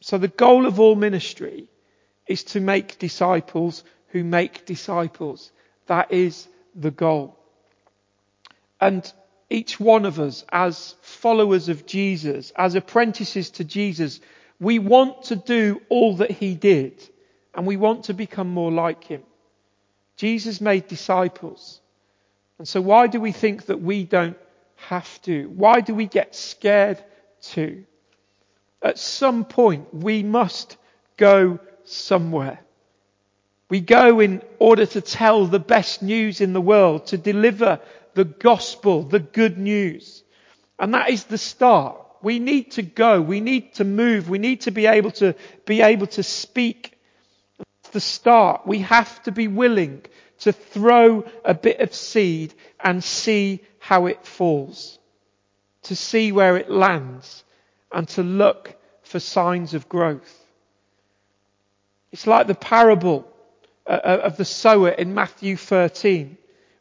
So 0.00 0.18
the 0.18 0.26
goal 0.26 0.66
of 0.66 0.80
all 0.80 0.96
ministry 0.96 1.68
is 2.26 2.42
to 2.44 2.60
make 2.60 2.98
disciples 2.98 3.84
who 4.08 4.24
make 4.24 4.66
disciples. 4.66 5.52
That 5.86 6.12
is 6.12 6.48
the 6.74 6.90
goal. 6.90 7.38
And 8.80 9.10
each 9.50 9.80
one 9.80 10.04
of 10.04 10.20
us, 10.20 10.44
as 10.50 10.94
followers 11.00 11.68
of 11.68 11.86
Jesus, 11.86 12.52
as 12.56 12.74
apprentices 12.74 13.50
to 13.50 13.64
Jesus, 13.64 14.20
we 14.60 14.78
want 14.78 15.24
to 15.24 15.36
do 15.36 15.80
all 15.88 16.16
that 16.16 16.30
he 16.30 16.54
did 16.54 17.08
and 17.54 17.66
we 17.66 17.76
want 17.76 18.04
to 18.04 18.14
become 18.14 18.48
more 18.48 18.70
like 18.70 19.04
him. 19.04 19.22
Jesus 20.16 20.60
made 20.60 20.88
disciples. 20.88 21.80
And 22.58 22.66
so 22.66 22.80
why 22.80 23.06
do 23.06 23.20
we 23.20 23.32
think 23.32 23.66
that 23.66 23.80
we 23.80 24.04
don't 24.04 24.36
have 24.76 25.20
to? 25.22 25.48
Why 25.48 25.80
do 25.80 25.94
we 25.94 26.06
get 26.06 26.34
scared 26.34 27.02
to? 27.42 27.84
At 28.82 28.98
some 28.98 29.44
point, 29.44 29.92
we 29.94 30.22
must 30.22 30.76
go 31.16 31.58
somewhere. 31.84 32.60
We 33.70 33.80
go 33.80 34.20
in 34.20 34.42
order 34.58 34.86
to 34.86 35.00
tell 35.00 35.46
the 35.46 35.58
best 35.58 36.02
news 36.02 36.40
in 36.40 36.52
the 36.52 36.60
world, 36.60 37.06
to 37.08 37.18
deliver 37.18 37.80
the 38.14 38.24
gospel, 38.24 39.02
the 39.02 39.20
good 39.20 39.58
news. 39.58 40.22
And 40.78 40.94
that 40.94 41.10
is 41.10 41.24
the 41.24 41.38
start. 41.38 41.96
We 42.22 42.38
need 42.38 42.72
to 42.72 42.82
go. 42.82 43.20
We 43.20 43.40
need 43.40 43.74
to 43.74 43.84
move. 43.84 44.28
We 44.28 44.38
need 44.38 44.62
to 44.62 44.70
be 44.70 44.86
able 44.86 45.12
to 45.12 45.34
be 45.66 45.82
able 45.82 46.06
to 46.08 46.22
speak. 46.22 46.98
That's 47.58 47.92
the 47.92 48.00
start. 48.00 48.66
We 48.66 48.80
have 48.80 49.22
to 49.24 49.32
be 49.32 49.48
willing 49.48 50.02
to 50.40 50.52
throw 50.52 51.24
a 51.44 51.54
bit 51.54 51.80
of 51.80 51.94
seed 51.94 52.54
and 52.80 53.02
see 53.02 53.60
how 53.78 54.06
it 54.06 54.26
falls. 54.26 54.98
To 55.84 55.96
see 55.96 56.32
where 56.32 56.56
it 56.56 56.70
lands 56.70 57.44
and 57.92 58.06
to 58.10 58.22
look 58.22 58.74
for 59.02 59.20
signs 59.20 59.74
of 59.74 59.88
growth. 59.88 60.44
It's 62.12 62.26
like 62.26 62.46
the 62.46 62.54
parable 62.54 63.28
uh, 63.86 63.92
uh, 63.92 64.20
of 64.24 64.36
the 64.36 64.44
sower 64.44 64.90
in 64.90 65.14
Matthew 65.14 65.56
13 65.56 66.36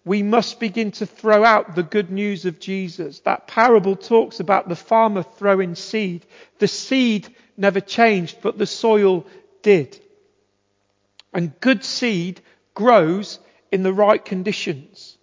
we 0.08 0.24
must 0.24 0.60
begin 0.60 0.92
to 0.92 1.06
throw 1.06 1.44
out 1.44 1.76
the 1.76 1.84
good 1.84 2.10
news 2.10 2.46
of 2.46 2.60
Jesus. 2.60 3.20
That 3.20 3.48
parable 3.48 3.98
talks 3.98 4.40
about 4.40 4.70
the 4.70 4.76
farmer 4.76 5.22
throwing 5.22 5.76
seed. 5.76 6.26
The 6.60 6.68
seed 6.68 7.28
never 7.58 7.82
changed, 7.82 8.38
but 8.42 8.58
the 8.58 8.66
soil 8.66 9.28
did. 9.62 10.00
And 11.34 11.60
good 11.60 11.84
seed 11.84 12.42
grows 12.74 13.40
in 13.70 13.84
the 13.84 13.94
right 13.94 14.24
conditions. 14.24 15.18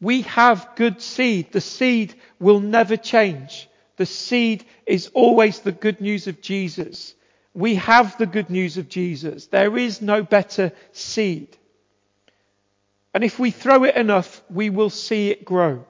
We 0.00 0.22
have 0.22 0.68
good 0.74 1.00
seed. 1.00 1.52
The 1.52 1.60
seed 1.60 2.14
will 2.40 2.60
never 2.60 2.96
change. 2.96 3.68
The 3.96 4.06
seed 4.06 4.64
is 4.84 5.10
always 5.14 5.60
the 5.60 5.72
good 5.72 6.00
news 6.00 6.26
of 6.26 6.40
Jesus. 6.40 7.14
We 7.54 7.76
have 7.76 8.18
the 8.18 8.26
good 8.26 8.50
news 8.50 8.78
of 8.78 8.88
Jesus. 8.88 9.46
There 9.46 9.78
is 9.78 10.02
no 10.02 10.24
better 10.24 10.72
seed. 10.90 11.56
And 13.14 13.22
if 13.22 13.38
we 13.38 13.52
throw 13.52 13.84
it 13.84 13.94
enough, 13.94 14.42
we 14.50 14.70
will 14.70 14.90
see 14.90 15.30
it 15.30 15.44
grow. 15.44 15.86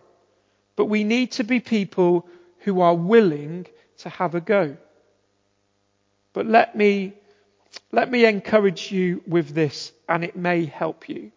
But 0.77 0.87
we 0.87 1.05
need 1.05 1.33
to 1.33 1.45
be 1.45 1.59
people 1.59 2.29
who 2.61 2.83
are 2.83 2.95
willing 2.95 3.67
to 3.99 4.11
have 4.11 4.35
a 4.35 4.41
go. 4.41 4.77
But 6.35 6.47
let 6.47 6.77
me, 6.77 7.15
let 7.93 8.11
me 8.11 8.27
encourage 8.27 8.93
you 8.93 9.23
with 9.27 9.55
this, 9.55 9.93
and 10.07 10.23
it 10.23 10.37
may 10.37 10.67
help 10.67 11.09
you. 11.09 11.33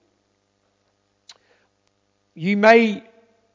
You 2.34 2.58
may 2.58 3.04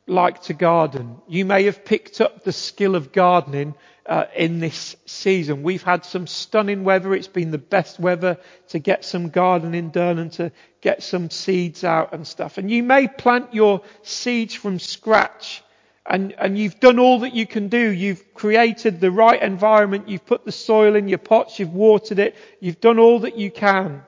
like 0.07 0.43
to 0.45 0.55
garden. 0.55 1.21
You 1.29 1.45
may 1.45 1.65
have 1.65 1.85
picked 1.85 2.21
up 2.21 2.45
the 2.45 2.53
skill 2.53 2.97
of 2.97 3.13
gardening 3.13 3.75
uh, 4.07 4.25
in 4.37 4.59
this 4.59 4.97
season. 5.07 5.63
We've 5.63 5.83
had 5.83 6.05
some 6.05 6.27
stunning 6.27 6.85
weather. 6.85 7.15
It's 7.15 7.29
been 7.29 7.51
the 7.51 7.59
best 7.59 7.99
weather 7.99 8.39
to 8.69 8.79
get 8.79 9.05
some 9.05 9.29
gardening 9.29 9.91
done 9.91 10.19
and 10.19 10.33
to 10.33 10.53
get 10.81 11.03
some 11.03 11.31
seeds 11.31 11.85
out 11.85 12.13
and 12.13 12.27
stuff. 12.27 12.59
And 12.59 12.71
you 12.71 12.83
may 12.83 13.09
plant 13.09 13.55
your 13.55 13.83
seeds 14.03 14.55
from 14.55 14.79
scratch 14.79 15.63
and, 16.05 16.33
and 16.33 16.59
you've 16.59 16.81
done 16.81 16.99
all 16.99 17.21
that 17.21 17.35
you 17.35 17.47
can 17.47 17.69
do. 17.69 17.79
You've 17.79 18.35
created 18.35 19.01
the 19.01 19.11
right 19.11 19.41
environment. 19.41 20.09
You've 20.09 20.27
put 20.27 20.45
the 20.45 20.53
soil 20.53 20.97
in 20.97 21.09
your 21.09 21.19
pots. 21.19 21.59
You've 21.59 21.73
watered 21.73 22.19
it. 22.19 22.35
You've 22.61 22.81
done 22.81 22.99
all 22.99 23.21
that 23.21 23.39
you 23.39 23.51
can. 23.51 24.03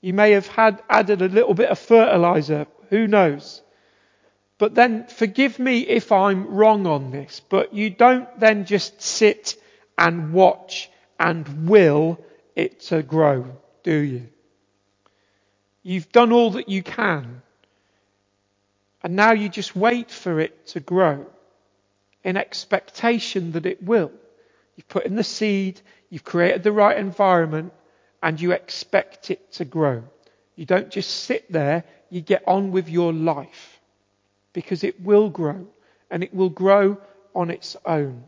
You 0.00 0.12
may 0.12 0.32
have 0.32 0.46
had 0.46 0.80
added 0.88 1.22
a 1.22 1.28
little 1.28 1.54
bit 1.54 1.70
of 1.70 1.78
fertilizer. 1.78 2.68
Who 2.90 3.08
knows? 3.08 3.62
But 4.58 4.74
then 4.74 5.06
forgive 5.06 5.60
me 5.60 5.80
if 5.80 6.10
I'm 6.10 6.48
wrong 6.48 6.86
on 6.86 7.12
this, 7.12 7.40
but 7.48 7.72
you 7.74 7.90
don't 7.90 8.28
then 8.40 8.64
just 8.64 9.00
sit 9.00 9.54
and 9.96 10.32
watch 10.32 10.90
and 11.18 11.68
will 11.68 12.18
it 12.56 12.80
to 12.80 13.04
grow, 13.04 13.56
do 13.84 13.94
you? 13.94 14.28
You've 15.84 16.10
done 16.10 16.32
all 16.32 16.50
that 16.52 16.68
you 16.68 16.82
can. 16.82 17.42
And 19.02 19.14
now 19.14 19.30
you 19.30 19.48
just 19.48 19.76
wait 19.76 20.10
for 20.10 20.40
it 20.40 20.66
to 20.68 20.80
grow 20.80 21.26
in 22.24 22.36
expectation 22.36 23.52
that 23.52 23.64
it 23.64 23.80
will. 23.80 24.10
You've 24.74 24.88
put 24.88 25.06
in 25.06 25.14
the 25.14 25.22
seed, 25.22 25.80
you've 26.10 26.24
created 26.24 26.64
the 26.64 26.72
right 26.72 26.98
environment, 26.98 27.72
and 28.20 28.40
you 28.40 28.50
expect 28.52 29.30
it 29.30 29.52
to 29.52 29.64
grow. 29.64 30.02
You 30.56 30.66
don't 30.66 30.90
just 30.90 31.10
sit 31.10 31.50
there, 31.50 31.84
you 32.10 32.20
get 32.20 32.42
on 32.48 32.72
with 32.72 32.88
your 32.88 33.12
life 33.12 33.77
because 34.52 34.84
it 34.84 35.00
will 35.00 35.28
grow 35.28 35.66
and 36.10 36.22
it 36.22 36.34
will 36.34 36.50
grow 36.50 36.98
on 37.34 37.50
its 37.50 37.76
own. 37.84 38.24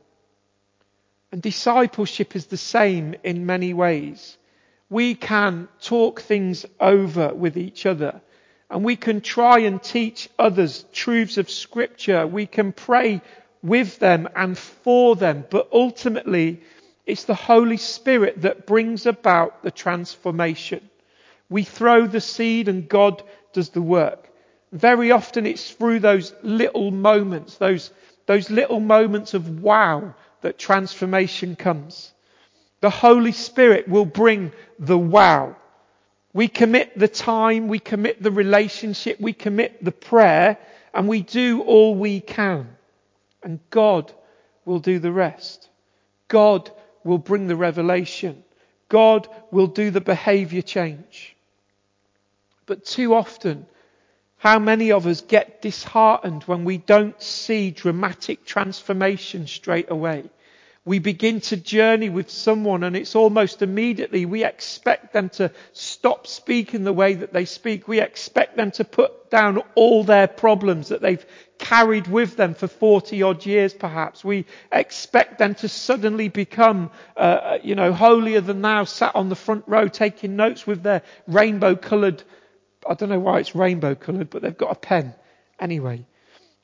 And 1.33 1.41
discipleship 1.41 2.35
is 2.35 2.47
the 2.47 2.57
same 2.57 3.15
in 3.23 3.47
many 3.47 3.73
ways. 3.73 4.37
We 4.89 5.15
can 5.15 5.69
talk 5.81 6.21
things 6.21 6.67
over 6.81 7.33
with 7.33 7.57
each 7.57 7.87
other 7.87 8.21
and 8.71 8.85
we 8.85 8.97
can 8.97 9.21
try 9.21 9.61
and 9.61 9.83
teach 9.83 10.29
others 10.39 10.85
truths 10.93 11.39
of 11.39 11.51
scripture. 11.51 12.27
We 12.27 12.47
can 12.47 12.73
pray 12.73 13.21
with 13.63 13.99
them 13.99 14.29
and 14.35 14.57
for 14.57 15.17
them, 15.17 15.45
but 15.51 15.69
ultimately 15.73 16.63
it's 17.05 17.25
the 17.25 17.35
Holy 17.35 17.77
Spirit 17.77 18.43
that 18.43 18.67
brings 18.67 19.07
about 19.07 19.63
the 19.63 19.73
transformation. 19.73 20.89
We 21.49 21.65
throw 21.65 22.07
the 22.07 22.21
seed 22.21 22.69
and 22.69 22.89
God 22.89 23.23
does 23.53 23.71
the 23.71 23.83
work. 23.83 24.30
Very 24.73 25.11
often 25.11 25.47
it's 25.47 25.71
through 25.71 26.01
those 26.01 26.33
little 26.43 26.91
moments, 26.91 27.57
those, 27.57 27.91
those 28.27 28.51
little 28.51 28.81
moments 28.81 29.35
of 29.35 29.63
wow 29.63 30.15
that 30.43 30.59
transformation 30.59 31.57
comes. 31.57 32.13
The 32.81 32.91
Holy 32.91 33.33
Spirit 33.33 33.89
will 33.89 34.07
bring 34.07 34.53
the 34.79 34.99
wow. 34.99 35.57
We 36.33 36.49
commit 36.49 36.97
the 36.97 37.09
time, 37.09 37.69
we 37.69 37.81
commit 37.81 38.23
the 38.23 38.31
relationship, 38.31 39.21
we 39.21 39.33
commit 39.33 39.85
the 39.85 39.93
prayer, 39.93 40.57
and 40.95 41.09
we 41.09 41.23
do 41.23 41.63
all 41.63 41.95
we 41.95 42.21
can. 42.21 42.69
And 43.43 43.59
God 43.71 44.13
will 44.65 44.79
do 44.79 44.99
the 44.99 45.13
rest. 45.13 45.69
God 46.29 46.71
will 47.03 47.19
bring 47.19 47.49
the 47.49 47.57
revelation. 47.57 48.45
God 48.89 49.29
will 49.51 49.67
do 49.67 49.91
the 49.91 50.01
behavior 50.01 50.63
change. 50.63 51.37
But 52.67 52.85
too 52.85 53.15
often, 53.15 53.67
how 54.41 54.59
many 54.59 54.91
of 54.91 55.07
us 55.07 55.21
get 55.21 55.61
disheartened 55.61 56.45
when 56.45 56.65
we 56.65 56.79
don't 56.79 57.21
see 57.21 57.71
dramatic 57.71 58.43
transformation 58.47 59.47
straight 59.47 59.91
away? 59.91 60.31
We 60.87 60.99
begin 60.99 61.43
to 61.43 61.59
journey 61.59 62.09
with 62.09 62.31
someone 62.31 62.83
and 62.83 62.97
it's 62.97 63.15
almost 63.15 63.61
immediately 63.61 64.25
we 64.25 64.43
expect 64.45 65.13
them 65.13 65.29
to 65.35 65.53
stop 65.75 66.27
speaking 66.27 66.85
the 66.85 66.93
way 66.95 67.13
that 67.13 67.35
they 67.35 67.45
speak. 67.45 67.87
We 67.87 68.01
expect 68.01 68.57
them 68.57 68.71
to 68.73 68.85
put 68.85 69.29
down 69.29 69.59
all 69.75 70.05
their 70.05 70.27
problems 70.27 70.89
that 70.89 71.03
they've 71.03 71.25
carried 71.59 72.07
with 72.07 72.39
them 72.39 72.55
for 72.55 72.67
40 72.67 73.23
odd 73.23 73.45
years 73.45 73.75
perhaps. 73.75 74.25
We 74.25 74.47
expect 74.73 75.39
them 75.39 75.55
to 75.57 75.69
suddenly 75.69 76.29
become, 76.29 76.91
uh, 77.15 77.59
you 77.63 77.75
know, 77.75 77.93
holier 77.93 78.41
than 78.41 78.63
thou, 78.63 78.85
sat 78.85 79.15
on 79.15 79.29
the 79.29 79.37
front 79.37 79.65
row 79.67 79.87
taking 79.87 80.35
notes 80.35 80.67
with 80.67 80.83
their 80.83 81.03
rainbow 81.27 81.77
coloured, 81.77 82.23
I 82.89 82.95
don't 82.95 83.09
know 83.09 83.21
why 83.21 83.41
it's 83.41 83.55
rainbow 83.55 83.95
coloured, 83.95 84.31
but 84.31 84.43
they've 84.43 84.57
got 84.57 84.73
a 84.73 84.79
pen. 84.79 85.15
Anyway, 85.59 86.07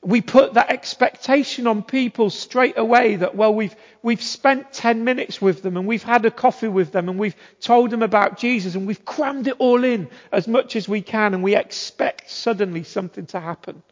we 0.01 0.21
put 0.21 0.53
that 0.53 0.71
expectation 0.71 1.67
on 1.67 1.83
people 1.83 2.29
straight 2.29 2.77
away 2.77 3.17
that, 3.17 3.35
well, 3.35 3.53
we've, 3.53 3.75
we've 4.01 4.21
spent 4.21 4.71
10 4.71 5.03
minutes 5.03 5.41
with 5.41 5.61
them 5.61 5.75
and 5.77 5.87
we've 5.87 6.03
had 6.03 6.25
a 6.25 6.31
coffee 6.31 6.67
with 6.67 6.91
them 6.91 7.09
and 7.09 7.19
we've 7.19 7.35
told 7.59 7.91
them 7.91 8.03
about 8.03 8.37
Jesus 8.37 8.75
and 8.75 8.87
we've 8.87 9.03
crammed 9.05 9.47
it 9.47 9.55
all 9.59 9.83
in 9.83 10.09
as 10.31 10.47
much 10.47 10.75
as 10.75 10.87
we 10.87 11.01
can 11.01 11.33
and 11.33 11.43
we 11.43 11.55
expect 11.55 12.29
suddenly 12.29 12.83
something 12.83 13.25
to 13.27 13.39
happen. 13.39 13.83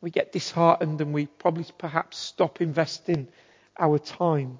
We 0.00 0.10
get 0.10 0.32
disheartened 0.32 1.00
and 1.00 1.12
we 1.12 1.26
probably 1.26 1.66
perhaps 1.78 2.18
stop 2.18 2.60
investing 2.60 3.28
our 3.78 3.98
time. 3.98 4.58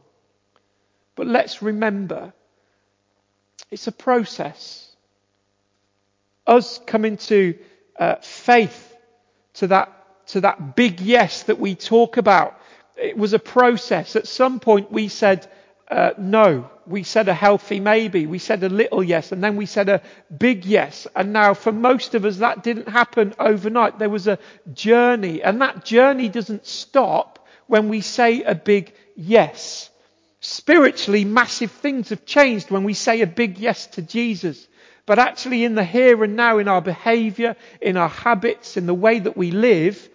But 1.17 1.27
let's 1.27 1.63
remember, 1.63 2.33
it's 3.71 3.89
a 3.89 3.93
process. 3.93 4.88
Us 6.49 6.81
coming 6.87 7.19
to 7.19 7.55
uh, 7.99 8.17
faith 8.17 8.97
to 9.55 9.69
that 9.69 9.93
to 10.29 10.41
that 10.43 10.77
big 10.77 11.01
yes 11.01 11.45
that 11.45 11.59
we 11.59 11.75
talk 11.75 12.17
about. 12.17 12.59
It 12.97 13.17
was 13.17 13.33
a 13.33 13.39
process. 13.39 14.17
At 14.17 14.27
some 14.27 14.61
point 14.61 14.91
we 14.91 15.09
said 15.09 15.47
uh, 15.91 16.11
no. 16.19 16.71
We 16.87 17.03
said 17.03 17.29
a 17.29 17.35
healthy 17.35 17.81
maybe. 17.81 18.27
We 18.27 18.39
said 18.39 18.63
a 18.63 18.69
little 18.69 19.05
yes. 19.05 19.33
And 19.33 19.45
then 19.45 19.57
we 19.57 19.67
said 19.67 19.89
a 19.89 20.03
big 20.37 20.65
yes. 20.65 21.07
And 21.15 21.33
now 21.33 21.55
for 21.55 21.73
most 21.73 22.15
of 22.15 22.25
us 22.25 22.39
that 22.39 22.63
didn't 22.63 22.89
happen 22.89 23.35
overnight. 23.39 23.99
There 23.99 24.11
was 24.11 24.27
a 24.27 24.39
journey. 24.73 25.43
And 25.43 25.61
that 25.61 25.85
journey 25.85 26.29
doesn't 26.29 26.67
stop 26.67 27.47
when 27.67 27.89
we 27.89 28.01
say 28.01 28.43
a 28.43 28.55
big 28.55 28.95
yes. 29.17 29.91
Spiritually, 30.41 31.25
massive 31.25 31.73
things 31.73 32.11
have 32.11 32.25
changed 32.25 32.71
when 32.71 32.85
we 32.85 32.95
say 32.95 33.21
a 33.23 33.27
big 33.27 33.59
yes 33.59 33.87
to 33.89 34.03
Jesus. 34.03 34.67
But 35.09 35.19
actually 35.19 35.65
in 35.65 35.75
the 35.75 35.85
here 35.85 36.23
and 36.23 36.37
now, 36.37 36.59
in 36.59 36.69
our 36.69 36.83
behavior, 36.83 37.57
in 37.81 37.97
our 37.97 38.11
habits, 38.11 38.77
in 38.77 38.85
the 38.85 38.93
way 38.93 39.19
that 39.19 39.39
we 39.39 39.51
live, 39.51 40.07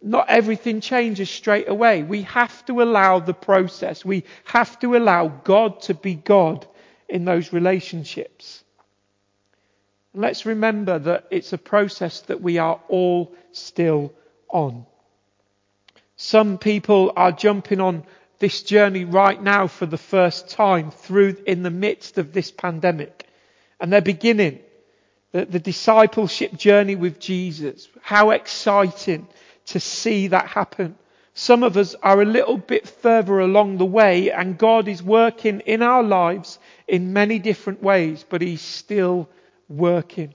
not 0.00 0.30
everything 0.30 0.80
changes 0.80 1.28
straight 1.28 1.68
away. 1.68 2.02
We 2.02 2.22
have 2.22 2.64
to 2.64 2.80
allow 2.80 3.18
the 3.18 3.34
process. 3.34 4.06
We 4.06 4.24
have 4.44 4.78
to 4.78 4.96
allow 4.96 5.28
God 5.28 5.82
to 5.82 5.92
be 5.92 6.14
God 6.14 6.66
in 7.10 7.26
those 7.26 7.52
relationships. 7.52 8.64
let's 10.14 10.46
remember 10.46 10.98
that 10.98 11.26
it's 11.30 11.52
a 11.52 11.58
process 11.58 12.22
that 12.22 12.40
we 12.40 12.56
are 12.56 12.80
all 12.88 13.34
still 13.50 14.14
on. 14.48 14.86
Some 16.16 16.56
people 16.56 17.12
are 17.16 17.32
jumping 17.32 17.80
on 17.80 18.04
this 18.38 18.62
journey 18.62 19.04
right 19.04 19.42
now 19.42 19.66
for 19.66 19.84
the 19.84 19.98
first 19.98 20.48
time 20.48 20.90
through 20.90 21.36
in 21.46 21.62
the 21.62 21.70
midst 21.70 22.16
of 22.16 22.32
this 22.32 22.50
pandemic. 22.50 23.28
And 23.82 23.92
they're 23.92 24.00
beginning 24.00 24.60
the, 25.32 25.44
the 25.44 25.58
discipleship 25.58 26.52
journey 26.56 26.94
with 26.94 27.18
Jesus. 27.18 27.88
How 28.00 28.30
exciting 28.30 29.26
to 29.66 29.80
see 29.80 30.28
that 30.28 30.46
happen. 30.46 30.96
Some 31.34 31.64
of 31.64 31.76
us 31.76 31.96
are 32.00 32.22
a 32.22 32.26
little 32.26 32.58
bit 32.58 32.86
further 32.86 33.40
along 33.40 33.78
the 33.78 33.84
way 33.84 34.30
and 34.30 34.56
God 34.56 34.86
is 34.86 35.02
working 35.02 35.60
in 35.60 35.82
our 35.82 36.04
lives 36.04 36.60
in 36.86 37.12
many 37.12 37.40
different 37.40 37.82
ways, 37.82 38.24
but 38.28 38.40
He's 38.40 38.60
still 38.60 39.28
working. 39.68 40.32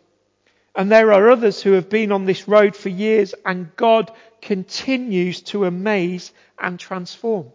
And 0.76 0.92
there 0.92 1.14
are 1.14 1.30
others 1.30 1.62
who 1.62 1.72
have 1.72 1.88
been 1.88 2.12
on 2.12 2.26
this 2.26 2.50
road 2.50 2.76
for 2.76 2.90
years 2.90 3.34
and 3.46 3.74
God 3.78 4.12
continues 4.42 5.40
to 5.44 5.64
amaze 5.64 6.34
and 6.60 6.78
transform. 6.78 7.54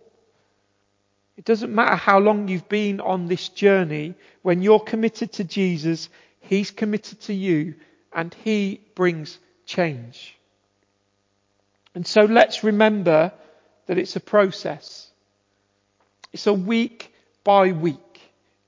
It 1.43 1.47
doesn't 1.47 1.75
matter 1.75 1.97
how 1.97 2.21
long 2.21 2.47
you've 2.47 2.69
been 2.69 3.01
on 3.01 3.27
this 3.27 3.49
journey. 3.49 4.15
When 4.43 4.63
you're 4.63 4.79
committed 4.79 5.33
to 5.33 5.43
Jesus, 5.43 6.09
He's 6.39 6.71
committed 6.71 7.21
to 7.23 7.35
you 7.35 7.75
and 8.13 8.33
He 8.45 8.81
brings 8.95 9.41
change. 9.67 10.37
And 11.97 12.07
so 12.07 12.27
let's 12.27 12.63
remember 12.63 13.33
that 13.87 13.99
it's 13.99 14.15
a 14.15 14.21
process. 14.21 15.11
It's 16.33 16.47
a 16.47 16.53
week 16.53 17.13
by 17.43 17.73
week. 17.73 18.21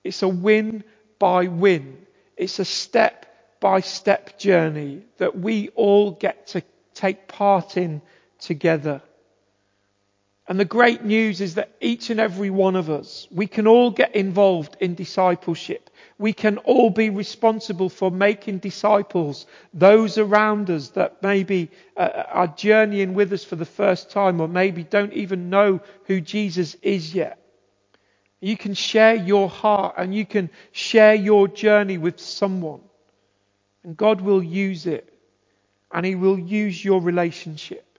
It's 0.02 0.24
a 0.24 0.28
win 0.28 0.82
by 1.20 1.46
win. 1.46 2.04
It's 2.36 2.58
a 2.58 2.64
step 2.64 3.60
by 3.60 3.82
step 3.82 4.36
journey 4.36 5.02
that 5.18 5.38
we 5.38 5.68
all 5.76 6.10
get 6.10 6.48
to 6.48 6.62
take 6.92 7.28
part 7.28 7.76
in 7.76 8.02
together. 8.40 9.00
And 10.46 10.60
the 10.60 10.66
great 10.66 11.02
news 11.04 11.40
is 11.40 11.54
that 11.54 11.70
each 11.80 12.10
and 12.10 12.20
every 12.20 12.50
one 12.50 12.76
of 12.76 12.90
us, 12.90 13.26
we 13.30 13.46
can 13.46 13.66
all 13.66 13.90
get 13.90 14.14
involved 14.14 14.76
in 14.78 14.94
discipleship. 14.94 15.88
We 16.18 16.34
can 16.34 16.58
all 16.58 16.90
be 16.90 17.08
responsible 17.08 17.88
for 17.88 18.10
making 18.10 18.58
disciples, 18.58 19.46
those 19.72 20.18
around 20.18 20.68
us 20.70 20.90
that 20.90 21.22
maybe 21.22 21.70
uh, 21.96 22.24
are 22.28 22.46
journeying 22.48 23.14
with 23.14 23.32
us 23.32 23.42
for 23.42 23.56
the 23.56 23.64
first 23.64 24.10
time 24.10 24.40
or 24.40 24.46
maybe 24.46 24.84
don't 24.84 25.14
even 25.14 25.48
know 25.48 25.80
who 26.04 26.20
Jesus 26.20 26.76
is 26.82 27.14
yet. 27.14 27.38
You 28.40 28.58
can 28.58 28.74
share 28.74 29.14
your 29.14 29.48
heart 29.48 29.94
and 29.96 30.14
you 30.14 30.26
can 30.26 30.50
share 30.72 31.14
your 31.14 31.48
journey 31.48 31.96
with 31.96 32.20
someone. 32.20 32.82
And 33.82 33.96
God 33.96 34.20
will 34.20 34.42
use 34.42 34.86
it. 34.86 35.10
And 35.90 36.04
He 36.04 36.14
will 36.14 36.38
use 36.38 36.84
your 36.84 37.00
relationship. 37.00 37.93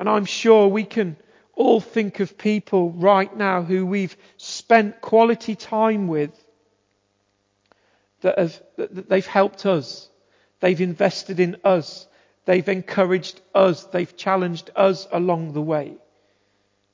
And 0.00 0.08
I'm 0.08 0.24
sure 0.24 0.66
we 0.66 0.84
can 0.84 1.18
all 1.54 1.78
think 1.78 2.20
of 2.20 2.38
people 2.38 2.90
right 2.90 3.36
now 3.36 3.60
who 3.62 3.84
we've 3.84 4.16
spent 4.38 5.02
quality 5.02 5.54
time 5.54 6.08
with 6.08 6.32
that, 8.22 8.38
have, 8.38 8.62
that 8.78 9.10
they've 9.10 9.26
helped 9.26 9.66
us. 9.66 10.08
They've 10.60 10.80
invested 10.80 11.38
in 11.38 11.58
us. 11.64 12.06
They've 12.46 12.66
encouraged 12.66 13.42
us. 13.54 13.84
They've 13.84 14.16
challenged 14.16 14.70
us 14.74 15.06
along 15.12 15.52
the 15.52 15.60
way. 15.60 15.96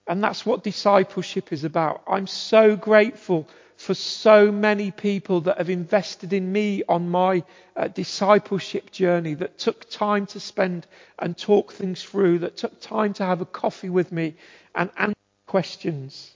And 0.08 0.20
that's 0.20 0.44
what 0.44 0.64
discipleship 0.64 1.52
is 1.52 1.62
about. 1.62 2.02
I'm 2.08 2.26
so 2.26 2.74
grateful 2.74 3.48
for 3.76 3.94
so 3.94 4.50
many 4.50 4.90
people 4.90 5.42
that 5.42 5.58
have 5.58 5.70
invested 5.70 6.32
in 6.32 6.50
me 6.50 6.82
on 6.88 7.10
my 7.10 7.44
uh, 7.76 7.88
discipleship 7.88 8.90
journey, 8.90 9.34
that 9.34 9.58
took 9.58 9.88
time 9.90 10.26
to 10.26 10.40
spend 10.40 10.86
and 11.18 11.36
talk 11.36 11.72
things 11.72 12.02
through, 12.02 12.38
that 12.38 12.56
took 12.56 12.80
time 12.80 13.12
to 13.14 13.24
have 13.24 13.40
a 13.40 13.46
coffee 13.46 13.90
with 13.90 14.10
me 14.10 14.34
and 14.74 14.90
answer 14.96 15.14
questions. 15.46 16.32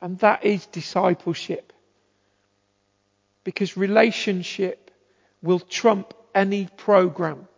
And 0.00 0.18
that 0.18 0.44
is 0.44 0.66
discipleship. 0.66 1.72
Because 3.44 3.76
relationship 3.76 4.90
will 5.42 5.60
trump 5.60 6.12
any 6.34 6.68
program. 6.76 7.48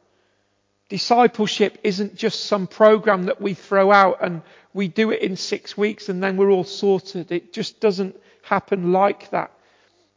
Discipleship 0.89 1.79
isn't 1.85 2.17
just 2.17 2.45
some 2.45 2.67
program 2.67 3.25
that 3.25 3.41
we 3.41 3.55
throw 3.55 3.91
out 3.93 4.19
and 4.23 4.43
we 4.73 4.89
do 4.89 5.11
it 5.11 5.23
in 5.23 5.37
six 5.37 5.77
weeks 5.77 6.09
and 6.09 6.23
then 6.23 6.37
we're 6.37 6.51
all 6.51 6.65
sorted. 6.65 7.33
It 7.33 7.53
just 7.53 7.81
doesn't 7.81 8.17
happen 8.51 8.93
like 8.93 9.31
that. 9.31 9.53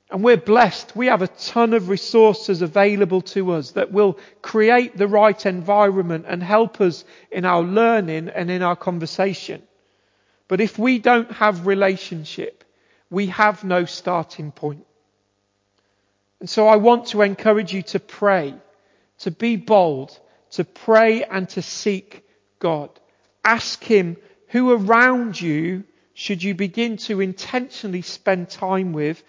And 0.10 0.24
we're 0.24 0.38
blessed. 0.38 0.96
We 0.96 1.06
have 1.06 1.22
a 1.22 1.28
ton 1.28 1.74
of 1.74 1.88
resources 1.88 2.64
available 2.64 3.22
to 3.34 3.52
us 3.52 3.72
that 3.72 3.92
will 3.92 4.18
create 4.42 4.98
the 4.98 5.08
right 5.08 5.46
environment 5.46 6.26
and 6.28 6.42
help 6.42 6.82
us 6.82 7.06
in 7.32 7.46
our 7.46 7.62
learning 7.62 8.30
and 8.30 8.50
in 8.50 8.64
our 8.64 8.76
conversation. 8.76 9.62
But 10.48 10.62
if 10.62 10.80
we 10.80 10.98
don't 10.98 11.32
have 11.32 11.68
relationship, 11.68 12.64
we 13.12 13.28
have 13.28 13.64
no 13.64 13.86
starting 13.86 14.52
point. 14.52 14.86
And 16.40 16.50
so 16.50 16.68
I 16.68 16.78
want 16.78 17.08
to 17.08 17.22
encourage 17.22 17.72
you 17.72 17.84
to 17.84 18.00
pray, 18.00 18.56
to 19.20 19.30
be 19.30 19.58
bold, 19.58 20.20
to 20.52 20.64
pray 20.64 21.24
and 21.24 21.48
to 21.50 21.62
seek 21.62 22.24
God. 22.58 22.90
Ask 23.44 23.84
Him 23.84 24.18
who 24.48 24.72
around 24.72 25.40
you 25.40 25.84
should 26.14 26.44
you 26.44 26.54
begin 26.54 26.98
to 26.98 27.22
intentionally 27.22 28.02
spend 28.02 28.50
time 28.50 28.94
with 28.94 29.24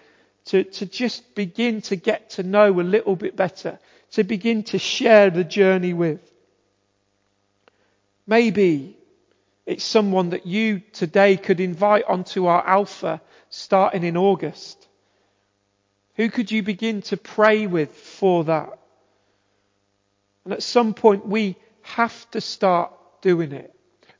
to, 0.47 0.65
to 0.65 0.87
just 0.87 1.35
begin 1.35 1.81
to 1.83 1.97
get 1.97 2.31
to 2.31 2.43
know 2.43 2.81
a 2.81 2.83
little 2.83 3.17
bit 3.17 3.37
better, 3.37 3.79
to 4.13 4.25
begin 4.25 4.63
to 4.65 4.79
share 4.79 5.31
the 5.31 5.45
journey 5.45 5.95
with. 5.95 6.21
Maybe 8.27 8.97
it's 9.67 9.85
someone 9.85 10.31
that 10.31 10.47
you 10.47 10.83
today 10.93 11.37
could 11.37 11.61
invite 11.61 12.05
onto 12.05 12.47
our 12.47 12.67
Alpha 12.67 13.23
starting 13.49 14.05
in 14.05 14.17
August. 14.17 14.87
Who 16.17 16.29
could 16.29 16.51
you 16.51 16.63
begin 16.63 17.03
to 17.03 17.17
pray 17.17 17.67
with 17.67 17.93
for 17.93 18.45
that? 18.45 18.79
And 20.45 20.53
at 20.53 20.63
some 20.63 20.93
point 20.93 21.27
we 21.27 21.57
have 21.83 22.31
to 22.33 22.41
start 22.41 22.93
doing 23.23 23.53
it. 23.53 23.75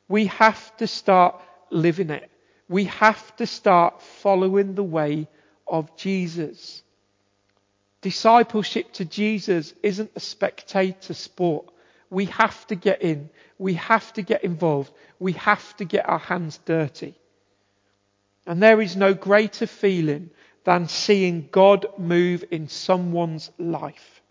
We 0.07 0.25
have 0.27 0.75
to 0.77 0.87
start 0.87 1.39
living 1.69 2.09
it. 2.09 2.29
We 2.67 2.85
have 2.85 3.35
to 3.37 3.45
start 3.45 4.01
following 4.01 4.75
the 4.75 4.83
way 4.83 5.27
of 5.67 5.95
Jesus. 5.97 6.81
Discipleship 8.01 8.93
to 8.93 9.05
Jesus 9.05 9.73
isn't 9.83 10.11
a 10.15 10.19
spectator 10.19 11.13
sport. 11.13 11.69
We 12.09 12.25
have 12.25 12.65
to 12.67 12.75
get 12.75 13.01
in. 13.01 13.29
We 13.57 13.75
have 13.75 14.13
to 14.13 14.21
get 14.21 14.43
involved. 14.43 14.91
We 15.19 15.33
have 15.33 15.75
to 15.77 15.85
get 15.85 16.07
our 16.07 16.19
hands 16.19 16.59
dirty. 16.65 17.15
And 18.45 18.61
there 18.61 18.81
is 18.81 18.95
no 18.95 19.13
greater 19.13 19.65
feeling 19.67 20.29
than 20.63 20.87
seeing 20.87 21.49
God 21.51 21.87
move 21.97 22.43
in 22.51 22.67
someone's 22.67 23.51
life. 23.57 24.21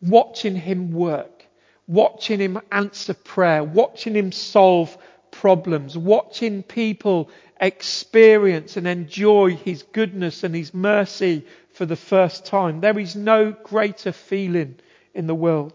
Watching 0.00 0.56
Him 0.56 0.92
work. 0.92 1.46
Watching 1.86 2.40
Him 2.40 2.60
answer 2.70 3.14
prayer. 3.14 3.62
Watching 3.62 4.14
Him 4.14 4.32
solve 4.32 4.96
problems. 5.32 5.98
Watching 5.98 6.62
people 6.62 7.28
experience 7.60 8.76
and 8.76 8.86
enjoy 8.86 9.56
His 9.56 9.82
goodness 9.82 10.44
and 10.44 10.54
His 10.54 10.72
mercy 10.72 11.44
for 11.72 11.84
the 11.84 11.96
first 11.96 12.46
time. 12.46 12.80
There 12.80 12.98
is 12.98 13.16
no 13.16 13.50
greater 13.50 14.12
feeling 14.12 14.76
in 15.14 15.26
the 15.26 15.34
world. 15.34 15.74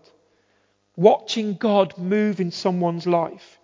Watching 0.96 1.56
God 1.56 1.98
move 1.98 2.39
in 2.39 2.52
someone's 2.52 3.06
life. 3.06 3.57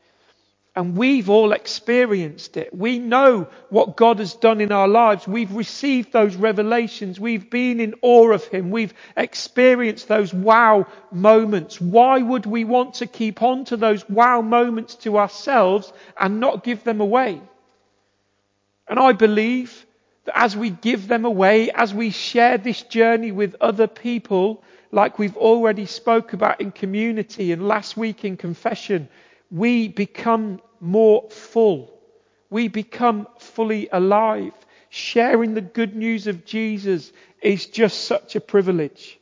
And 0.76 0.98
we've 0.98 1.30
all 1.30 1.52
experienced 1.52 2.58
it. 2.58 2.76
We 2.76 2.98
know 2.98 3.48
what 3.70 3.96
God 3.96 4.18
has 4.18 4.34
done 4.34 4.60
in 4.60 4.72
our 4.72 4.88
lives. 4.88 5.28
We've 5.28 5.54
received 5.54 6.12
those 6.12 6.36
revelations. 6.36 7.20
We've 7.20 7.48
been 7.48 7.80
in 7.80 7.94
awe 8.02 8.32
of 8.32 8.48
Him. 8.48 8.72
We've 8.72 8.94
experienced 9.16 10.08
those 10.08 10.34
wow 10.34 10.88
moments. 11.12 11.80
Why 11.80 12.20
would 12.20 12.48
we 12.48 12.64
want 12.64 12.96
to 12.96 13.06
keep 13.06 13.44
on 13.44 13.66
to 13.66 13.78
those 13.78 14.10
wow 14.10 14.42
moments 14.42 14.96
to 14.96 15.20
ourselves 15.20 15.94
and 16.20 16.40
not 16.40 16.64
give 16.64 16.84
them 16.84 17.02
away? 17.02 17.40
And 18.88 18.98
I 18.98 19.12
believe 19.12 19.86
that 20.26 20.38
as 20.38 20.58
we 20.58 20.72
give 20.72 21.08
them 21.08 21.26
away, 21.26 21.70
as 21.70 21.94
we 21.94 22.10
share 22.10 22.58
this 22.58 22.82
journey 22.82 23.32
with 23.32 23.56
other 23.62 23.88
people, 23.88 24.64
like 24.92 25.20
we've 25.20 25.38
already 25.38 25.86
spoke 25.86 26.34
about 26.34 26.62
in 26.62 26.72
community 26.72 27.52
and 27.52 27.68
last 27.68 27.96
week 27.96 28.26
in 28.26 28.38
confession, 28.38 29.08
we 29.52 29.88
become 29.88 30.62
more 30.80 31.30
full. 31.30 31.94
We 32.50 32.68
become 32.68 33.28
fully 33.40 33.90
alive. 33.92 34.54
Sharing 34.90 35.54
the 35.54 35.62
good 35.62 35.96
news 35.96 36.28
of 36.28 36.46
Jesus 36.46 37.12
is 37.42 37.66
just 37.66 38.06
such 38.06 38.36
a 38.36 38.42
privilege. 38.42 39.20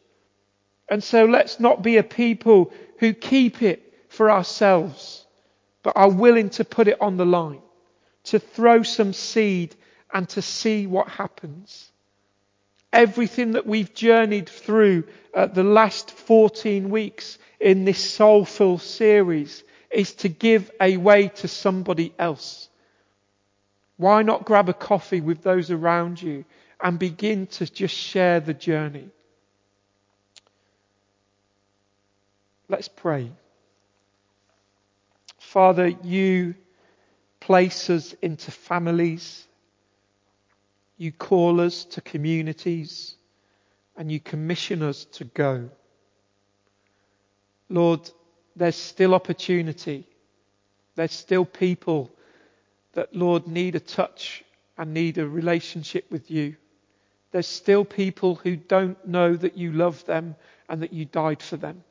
And 0.89 1.03
so 1.03 1.25
let's 1.25 1.59
not 1.59 1.81
be 1.81 1.97
a 1.97 2.03
people 2.03 2.73
who 2.99 3.13
keep 3.13 3.61
it 3.61 3.93
for 4.09 4.29
ourselves, 4.29 5.25
but 5.83 5.95
are 5.95 6.11
willing 6.11 6.49
to 6.51 6.65
put 6.65 6.89
it 6.89 6.99
on 6.99 7.15
the 7.15 7.25
line, 7.25 7.61
to 8.25 8.39
throw 8.39 8.83
some 8.83 9.13
seed 9.13 9.73
and 10.13 10.27
to 10.29 10.41
see 10.41 10.87
what 10.87 11.07
happens. 11.07 11.89
Everything 12.91 13.53
that 13.53 13.65
we've 13.65 13.93
journeyed 13.93 14.49
through 14.49 15.05
uh, 15.33 15.45
the 15.45 15.63
last 15.63 16.11
14 16.11 16.89
weeks 16.89 17.37
in 17.61 17.85
this 17.85 18.03
soulful 18.03 18.77
series 18.77 19.63
is 19.91 20.13
to 20.15 20.29
give 20.29 20.71
away 20.79 21.29
to 21.29 21.47
somebody 21.47 22.13
else. 22.17 22.69
Why 23.97 24.23
not 24.23 24.45
grab 24.45 24.69
a 24.69 24.73
coffee 24.73 25.21
with 25.21 25.43
those 25.43 25.69
around 25.69 26.21
you 26.21 26.45
and 26.81 26.97
begin 26.97 27.47
to 27.47 27.65
just 27.65 27.95
share 27.95 28.39
the 28.39 28.53
journey? 28.53 29.09
Let's 32.67 32.87
pray. 32.87 33.31
Father, 35.39 35.87
you 35.87 36.55
place 37.41 37.89
us 37.89 38.13
into 38.21 38.51
families. 38.51 39.45
You 40.97 41.11
call 41.11 41.59
us 41.59 41.83
to 41.85 42.01
communities 42.01 43.15
and 43.97 44.11
you 44.11 44.19
commission 44.19 44.81
us 44.81 45.05
to 45.05 45.25
go. 45.25 45.69
Lord, 47.67 48.09
there's 48.55 48.75
still 48.75 49.13
opportunity. 49.13 50.07
There's 50.95 51.13
still 51.13 51.45
people 51.45 52.11
that, 52.93 53.15
Lord, 53.15 53.47
need 53.47 53.75
a 53.75 53.79
touch 53.79 54.43
and 54.77 54.93
need 54.93 55.17
a 55.17 55.27
relationship 55.27 56.05
with 56.11 56.29
you. 56.29 56.55
There's 57.31 57.47
still 57.47 57.85
people 57.85 58.35
who 58.35 58.55
don't 58.55 59.07
know 59.07 59.35
that 59.35 59.57
you 59.57 59.71
love 59.71 60.05
them 60.05 60.35
and 60.67 60.81
that 60.81 60.93
you 60.93 61.05
died 61.05 61.41
for 61.41 61.57
them. 61.57 61.83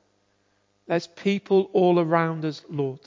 There's 0.86 1.06
people 1.06 1.70
all 1.72 1.98
around 1.98 2.44
us, 2.44 2.62
Lord. 2.68 3.00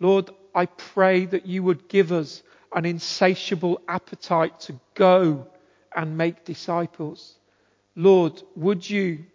Lord, 0.00 0.30
I 0.54 0.66
pray 0.66 1.26
that 1.26 1.46
you 1.46 1.62
would 1.62 1.88
give 1.88 2.12
us 2.12 2.42
an 2.74 2.84
insatiable 2.86 3.80
appetite 3.88 4.60
to 4.60 4.78
go 4.94 5.46
and 5.94 6.16
make 6.16 6.44
disciples. 6.44 7.34
Lord, 7.94 8.42
would 8.56 8.88
you 8.88 9.26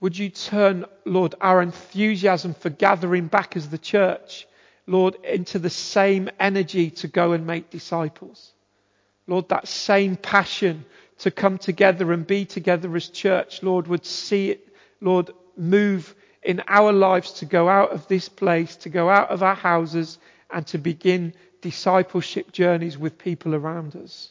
would 0.00 0.16
you 0.18 0.28
turn, 0.28 0.84
Lord, 1.04 1.34
our 1.40 1.62
enthusiasm 1.62 2.54
for 2.54 2.70
gathering 2.70 3.28
back 3.28 3.56
as 3.56 3.68
the 3.68 3.78
church, 3.78 4.46
Lord, 4.86 5.16
into 5.24 5.58
the 5.58 5.70
same 5.70 6.28
energy 6.38 6.90
to 6.90 7.08
go 7.08 7.32
and 7.32 7.46
make 7.46 7.70
disciples? 7.70 8.52
Lord, 9.26 9.48
that 9.48 9.66
same 9.66 10.16
passion 10.16 10.84
to 11.18 11.30
come 11.30 11.58
together 11.58 12.12
and 12.12 12.26
be 12.26 12.44
together 12.44 12.94
as 12.94 13.08
church, 13.08 13.62
Lord, 13.62 13.88
would 13.88 14.04
see 14.04 14.50
it, 14.50 14.68
Lord, 15.00 15.30
move 15.56 16.14
in 16.42 16.62
our 16.68 16.92
lives 16.92 17.32
to 17.32 17.46
go 17.46 17.68
out 17.68 17.90
of 17.90 18.06
this 18.06 18.28
place, 18.28 18.76
to 18.76 18.88
go 18.90 19.08
out 19.08 19.30
of 19.30 19.42
our 19.42 19.54
houses, 19.54 20.18
and 20.50 20.66
to 20.68 20.78
begin 20.78 21.32
discipleship 21.62 22.52
journeys 22.52 22.98
with 22.98 23.18
people 23.18 23.54
around 23.54 23.96
us. 23.96 24.30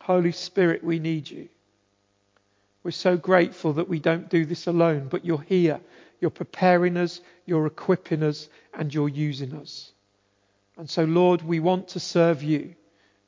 Holy 0.00 0.32
Spirit, 0.32 0.82
we 0.82 0.98
need 0.98 1.30
you. 1.30 1.48
We're 2.82 2.90
so 2.92 3.16
grateful 3.16 3.74
that 3.74 3.88
we 3.88 3.98
don't 3.98 4.30
do 4.30 4.44
this 4.44 4.66
alone, 4.66 5.08
but 5.08 5.24
you're 5.24 5.42
here. 5.42 5.80
You're 6.20 6.30
preparing 6.30 6.96
us, 6.96 7.20
you're 7.46 7.66
equipping 7.66 8.22
us, 8.22 8.48
and 8.74 8.92
you're 8.92 9.08
using 9.08 9.54
us. 9.54 9.92
And 10.76 10.88
so, 10.88 11.04
Lord, 11.04 11.42
we 11.42 11.60
want 11.60 11.88
to 11.88 12.00
serve 12.00 12.42
you. 12.42 12.74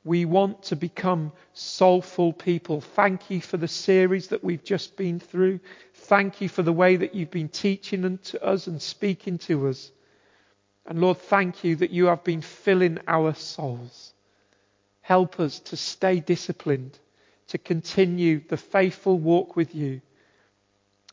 We 0.03 0.25
want 0.25 0.63
to 0.63 0.75
become 0.75 1.31
soulful 1.53 2.33
people. 2.33 2.81
Thank 2.81 3.29
you 3.29 3.39
for 3.39 3.57
the 3.57 3.67
series 3.67 4.29
that 4.29 4.43
we've 4.43 4.63
just 4.63 4.95
been 4.97 5.19
through. 5.19 5.59
Thank 5.93 6.41
you 6.41 6.49
for 6.49 6.63
the 6.63 6.73
way 6.73 6.95
that 6.95 7.13
you've 7.13 7.29
been 7.29 7.49
teaching 7.49 8.17
to 8.17 8.43
us 8.43 8.67
and 8.67 8.81
speaking 8.81 9.37
to 9.39 9.67
us. 9.67 9.91
And 10.87 10.99
Lord, 10.99 11.19
thank 11.19 11.63
you 11.63 11.75
that 11.77 11.91
you 11.91 12.05
have 12.07 12.23
been 12.23 12.41
filling 12.41 12.99
our 13.07 13.35
souls. 13.35 14.13
Help 15.01 15.39
us 15.39 15.59
to 15.59 15.77
stay 15.77 16.19
disciplined 16.19 16.97
to 17.51 17.57
continue 17.57 18.41
the 18.47 18.55
faithful 18.55 19.19
walk 19.19 19.57
with 19.57 19.75
you. 19.75 19.99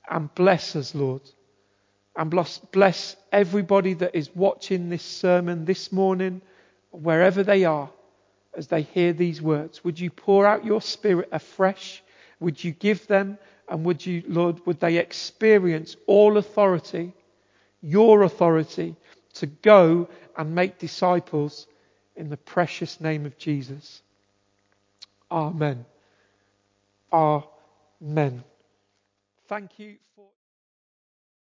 And 0.08 0.32
bless 0.36 0.76
us, 0.76 0.94
Lord. 0.94 1.22
And 2.16 2.30
bless, 2.30 2.58
bless 2.58 3.16
everybody 3.32 3.94
that 3.94 4.14
is 4.14 4.34
watching 4.34 4.88
this 4.88 5.02
sermon 5.02 5.64
this 5.64 5.90
morning, 5.90 6.40
wherever 6.92 7.42
they 7.42 7.64
are, 7.64 7.90
as 8.56 8.68
they 8.68 8.82
hear 8.82 9.12
these 9.12 9.42
words. 9.42 9.82
Would 9.82 9.98
you 9.98 10.10
pour 10.10 10.46
out 10.46 10.64
your 10.64 10.80
spirit 10.80 11.28
afresh? 11.32 12.04
Would 12.38 12.62
you 12.62 12.70
give 12.70 13.08
them? 13.08 13.36
And 13.68 13.84
would 13.84 14.06
you, 14.06 14.22
Lord, 14.28 14.64
would 14.64 14.78
they 14.78 14.98
experience 14.98 15.96
all 16.06 16.36
authority, 16.36 17.14
your 17.82 18.22
authority, 18.22 18.94
to 19.34 19.46
go 19.46 20.08
and 20.36 20.54
make 20.54 20.78
disciples 20.78 21.66
in 22.14 22.30
the 22.30 22.36
precious 22.36 23.00
name 23.00 23.26
of 23.26 23.36
Jesus? 23.38 24.02
Amen. 25.32 25.84
Amen. 27.12 28.44
Thank 29.48 29.78
you. 29.78 29.98